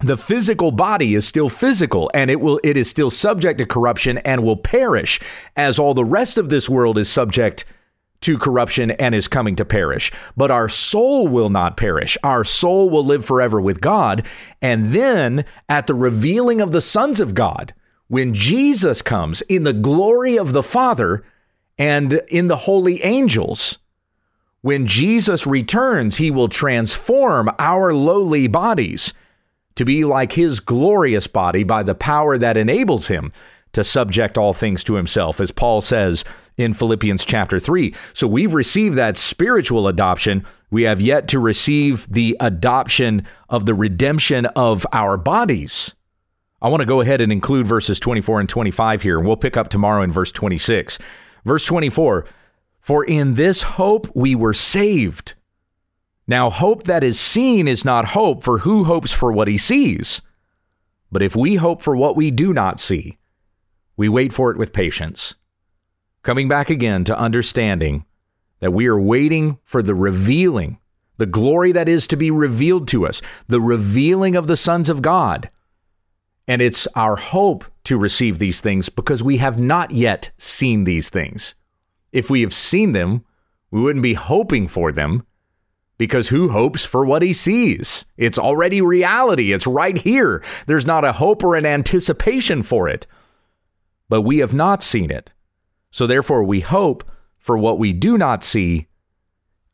the 0.00 0.16
physical 0.16 0.72
body 0.72 1.14
is 1.14 1.24
still 1.24 1.48
physical 1.48 2.10
and 2.12 2.28
it 2.28 2.40
will 2.40 2.58
it 2.64 2.76
is 2.76 2.90
still 2.90 3.10
subject 3.10 3.58
to 3.58 3.64
corruption 3.64 4.18
and 4.18 4.42
will 4.42 4.56
perish 4.56 5.20
as 5.56 5.78
all 5.78 5.94
the 5.94 6.04
rest 6.04 6.36
of 6.36 6.50
this 6.50 6.68
world 6.68 6.98
is 6.98 7.08
subject 7.08 7.64
to 8.22 8.38
corruption 8.38 8.90
and 8.92 9.14
is 9.14 9.28
coming 9.28 9.56
to 9.56 9.64
perish. 9.64 10.10
But 10.36 10.50
our 10.50 10.68
soul 10.68 11.28
will 11.28 11.50
not 11.50 11.76
perish. 11.76 12.16
Our 12.22 12.44
soul 12.44 12.90
will 12.90 13.04
live 13.04 13.24
forever 13.24 13.60
with 13.60 13.80
God. 13.80 14.26
And 14.60 14.92
then 14.92 15.44
at 15.68 15.86
the 15.86 15.94
revealing 15.94 16.60
of 16.60 16.72
the 16.72 16.80
sons 16.80 17.20
of 17.20 17.34
God 17.34 17.74
when 18.08 18.34
Jesus 18.34 19.02
comes 19.02 19.42
in 19.42 19.64
the 19.64 19.72
glory 19.72 20.38
of 20.38 20.52
the 20.52 20.62
Father 20.62 21.24
and 21.78 22.14
in 22.28 22.48
the 22.48 22.56
holy 22.56 23.02
angels 23.02 23.78
when 24.62 24.86
Jesus 24.86 25.44
returns 25.44 26.16
he 26.16 26.30
will 26.30 26.48
transform 26.48 27.50
our 27.58 27.92
lowly 27.92 28.46
bodies 28.46 29.12
to 29.74 29.84
be 29.84 30.04
like 30.04 30.32
his 30.32 30.60
glorious 30.60 31.26
body 31.26 31.64
by 31.64 31.82
the 31.82 31.94
power 31.94 32.38
that 32.38 32.56
enables 32.56 33.08
him 33.08 33.32
to 33.72 33.82
subject 33.82 34.38
all 34.38 34.52
things 34.52 34.84
to 34.84 34.94
himself, 34.94 35.40
as 35.40 35.50
Paul 35.50 35.80
says 35.80 36.24
in 36.56 36.74
Philippians 36.74 37.24
chapter 37.24 37.58
3. 37.58 37.94
So 38.12 38.26
we've 38.26 38.54
received 38.54 38.96
that 38.96 39.16
spiritual 39.16 39.88
adoption. 39.88 40.44
We 40.70 40.82
have 40.82 41.00
yet 41.00 41.28
to 41.28 41.38
receive 41.38 42.06
the 42.10 42.36
adoption 42.40 43.26
of 43.48 43.66
the 43.66 43.74
redemption 43.74 44.46
of 44.46 44.86
our 44.92 45.16
bodies. 45.16 45.94
I 46.60 46.68
want 46.68 46.80
to 46.80 46.86
go 46.86 47.00
ahead 47.00 47.20
and 47.20 47.32
include 47.32 47.66
verses 47.66 47.98
24 47.98 48.40
and 48.40 48.48
25 48.48 49.02
here, 49.02 49.18
and 49.18 49.26
we'll 49.26 49.36
pick 49.36 49.56
up 49.56 49.68
tomorrow 49.68 50.02
in 50.02 50.12
verse 50.12 50.30
26. 50.30 50.98
Verse 51.44 51.64
24 51.64 52.24
For 52.80 53.04
in 53.04 53.34
this 53.34 53.62
hope 53.62 54.08
we 54.14 54.34
were 54.34 54.54
saved. 54.54 55.34
Now, 56.28 56.50
hope 56.50 56.84
that 56.84 57.02
is 57.02 57.18
seen 57.18 57.66
is 57.66 57.84
not 57.84 58.06
hope, 58.06 58.44
for 58.44 58.58
who 58.58 58.84
hopes 58.84 59.12
for 59.12 59.32
what 59.32 59.48
he 59.48 59.56
sees? 59.56 60.22
But 61.10 61.20
if 61.20 61.34
we 61.34 61.56
hope 61.56 61.82
for 61.82 61.96
what 61.96 62.16
we 62.16 62.30
do 62.30 62.52
not 62.52 62.78
see, 62.78 63.18
we 63.96 64.08
wait 64.08 64.32
for 64.32 64.50
it 64.50 64.56
with 64.56 64.72
patience. 64.72 65.34
Coming 66.22 66.46
back 66.46 66.70
again 66.70 67.02
to 67.04 67.18
understanding 67.18 68.04
that 68.60 68.72
we 68.72 68.86
are 68.86 69.00
waiting 69.00 69.58
for 69.64 69.82
the 69.82 69.94
revealing, 69.94 70.78
the 71.16 71.26
glory 71.26 71.72
that 71.72 71.88
is 71.88 72.06
to 72.08 72.16
be 72.16 72.30
revealed 72.30 72.86
to 72.88 73.06
us, 73.06 73.20
the 73.48 73.60
revealing 73.60 74.36
of 74.36 74.46
the 74.46 74.56
sons 74.56 74.88
of 74.88 75.02
God. 75.02 75.50
And 76.46 76.62
it's 76.62 76.86
our 76.94 77.16
hope 77.16 77.64
to 77.84 77.98
receive 77.98 78.38
these 78.38 78.60
things 78.60 78.88
because 78.88 79.22
we 79.22 79.38
have 79.38 79.58
not 79.58 79.90
yet 79.90 80.30
seen 80.38 80.84
these 80.84 81.10
things. 81.10 81.56
If 82.12 82.30
we 82.30 82.42
have 82.42 82.54
seen 82.54 82.92
them, 82.92 83.24
we 83.72 83.80
wouldn't 83.80 84.02
be 84.02 84.14
hoping 84.14 84.68
for 84.68 84.92
them 84.92 85.26
because 85.98 86.28
who 86.28 86.50
hopes 86.50 86.84
for 86.84 87.04
what 87.04 87.22
he 87.22 87.32
sees? 87.32 88.06
It's 88.16 88.38
already 88.38 88.80
reality. 88.80 89.52
It's 89.52 89.66
right 89.66 89.96
here. 89.96 90.42
There's 90.66 90.86
not 90.86 91.04
a 91.04 91.12
hope 91.12 91.42
or 91.42 91.56
an 91.56 91.66
anticipation 91.66 92.62
for 92.62 92.88
it. 92.88 93.08
But 94.08 94.22
we 94.22 94.38
have 94.38 94.54
not 94.54 94.84
seen 94.84 95.10
it. 95.10 95.30
So 95.92 96.08
therefore, 96.08 96.42
we 96.42 96.60
hope 96.60 97.08
for 97.38 97.56
what 97.56 97.78
we 97.78 97.92
do 97.92 98.18
not 98.18 98.42
see 98.42 98.88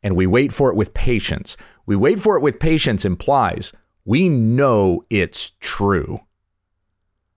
and 0.03 0.15
we 0.15 0.27
wait 0.27 0.53
for 0.53 0.69
it 0.69 0.75
with 0.75 0.93
patience. 0.93 1.57
We 1.85 1.95
wait 1.95 2.21
for 2.21 2.37
it 2.37 2.41
with 2.41 2.59
patience 2.59 3.03
implies 3.03 3.73
we 4.05 4.27
know 4.27 5.03
it's 5.09 5.51
true, 5.59 6.21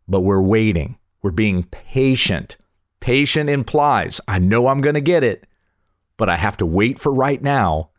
but 0.08 0.20
we're 0.20 0.40
waiting. 0.40 0.96
We're 1.20 1.30
being 1.30 1.64
patient. 1.64 2.56
Patient 3.00 3.50
implies 3.50 4.20
I 4.26 4.38
know 4.38 4.68
I'm 4.68 4.80
going 4.80 4.94
to 4.94 5.00
get 5.00 5.22
it, 5.22 5.46
but 6.16 6.28
I 6.28 6.36
have 6.36 6.56
to 6.58 6.66
wait 6.66 6.98
for 6.98 7.12
right 7.12 7.42
now 7.42 7.90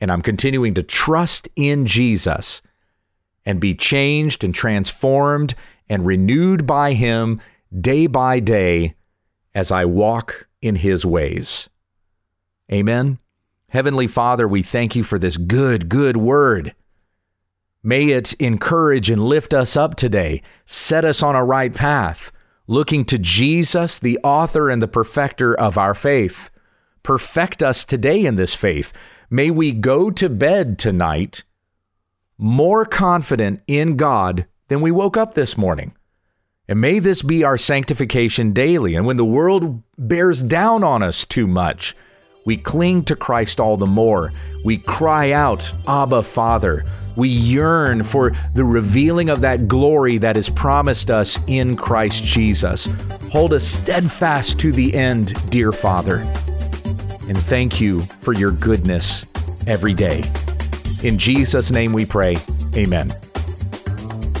and 0.00 0.10
I'm 0.10 0.22
continuing 0.22 0.74
to 0.74 0.82
trust 0.82 1.48
in 1.56 1.86
Jesus 1.86 2.62
and 3.44 3.60
be 3.60 3.74
changed 3.74 4.42
and 4.42 4.54
transformed 4.54 5.54
and 5.88 6.04
renewed 6.04 6.66
by 6.66 6.94
Him 6.94 7.38
day 7.80 8.06
by 8.06 8.40
day 8.40 8.94
as 9.54 9.70
I 9.70 9.84
walk 9.84 10.48
in 10.62 10.76
His 10.76 11.04
ways. 11.04 11.68
Amen. 12.72 13.18
Heavenly 13.68 14.06
Father, 14.06 14.46
we 14.48 14.62
thank 14.62 14.96
you 14.96 15.02
for 15.02 15.18
this 15.18 15.36
good, 15.36 15.88
good 15.88 16.16
word. 16.16 16.74
May 17.82 18.10
it 18.10 18.34
encourage 18.34 19.10
and 19.10 19.24
lift 19.24 19.54
us 19.54 19.76
up 19.76 19.94
today, 19.94 20.42
set 20.66 21.04
us 21.04 21.22
on 21.22 21.34
a 21.34 21.44
right 21.44 21.74
path, 21.74 22.30
looking 22.66 23.04
to 23.06 23.18
Jesus, 23.18 23.98
the 23.98 24.18
author 24.22 24.68
and 24.68 24.82
the 24.82 24.88
perfecter 24.88 25.54
of 25.54 25.78
our 25.78 25.94
faith. 25.94 26.50
Perfect 27.02 27.62
us 27.62 27.84
today 27.84 28.26
in 28.26 28.36
this 28.36 28.54
faith 28.54 28.92
May 29.32 29.52
we 29.52 29.70
go 29.70 30.10
to 30.10 30.28
bed 30.28 30.76
tonight 30.76 31.44
more 32.36 32.84
confident 32.84 33.60
in 33.68 33.96
God 33.96 34.46
than 34.66 34.80
we 34.80 34.90
woke 34.90 35.16
up 35.16 35.34
this 35.34 35.56
morning. 35.56 35.94
And 36.70 36.80
may 36.80 37.00
this 37.00 37.20
be 37.20 37.44
our 37.44 37.58
sanctification 37.58 38.54
daily. 38.54 38.94
And 38.94 39.04
when 39.04 39.18
the 39.18 39.24
world 39.26 39.82
bears 39.98 40.40
down 40.40 40.82
on 40.82 41.02
us 41.02 41.26
too 41.26 41.46
much, 41.46 41.94
we 42.46 42.56
cling 42.56 43.04
to 43.04 43.16
Christ 43.16 43.60
all 43.60 43.76
the 43.76 43.84
more. 43.84 44.32
We 44.64 44.78
cry 44.78 45.32
out, 45.32 45.70
Abba, 45.86 46.22
Father. 46.22 46.84
We 47.14 47.28
yearn 47.28 48.04
for 48.04 48.30
the 48.54 48.64
revealing 48.64 49.28
of 49.28 49.42
that 49.42 49.68
glory 49.68 50.16
that 50.18 50.38
is 50.38 50.48
promised 50.48 51.10
us 51.10 51.38
in 51.46 51.76
Christ 51.76 52.24
Jesus. 52.24 52.88
Hold 53.30 53.52
us 53.52 53.64
steadfast 53.64 54.58
to 54.60 54.72
the 54.72 54.94
end, 54.94 55.34
dear 55.50 55.72
Father 55.72 56.24
and 57.30 57.38
thank 57.38 57.80
you 57.80 58.00
for 58.00 58.32
your 58.32 58.50
goodness 58.50 59.24
every 59.68 59.94
day. 59.94 60.24
In 61.04 61.16
Jesus' 61.16 61.70
name 61.70 61.92
we 61.92 62.04
pray. 62.04 62.36
Amen. 62.74 63.14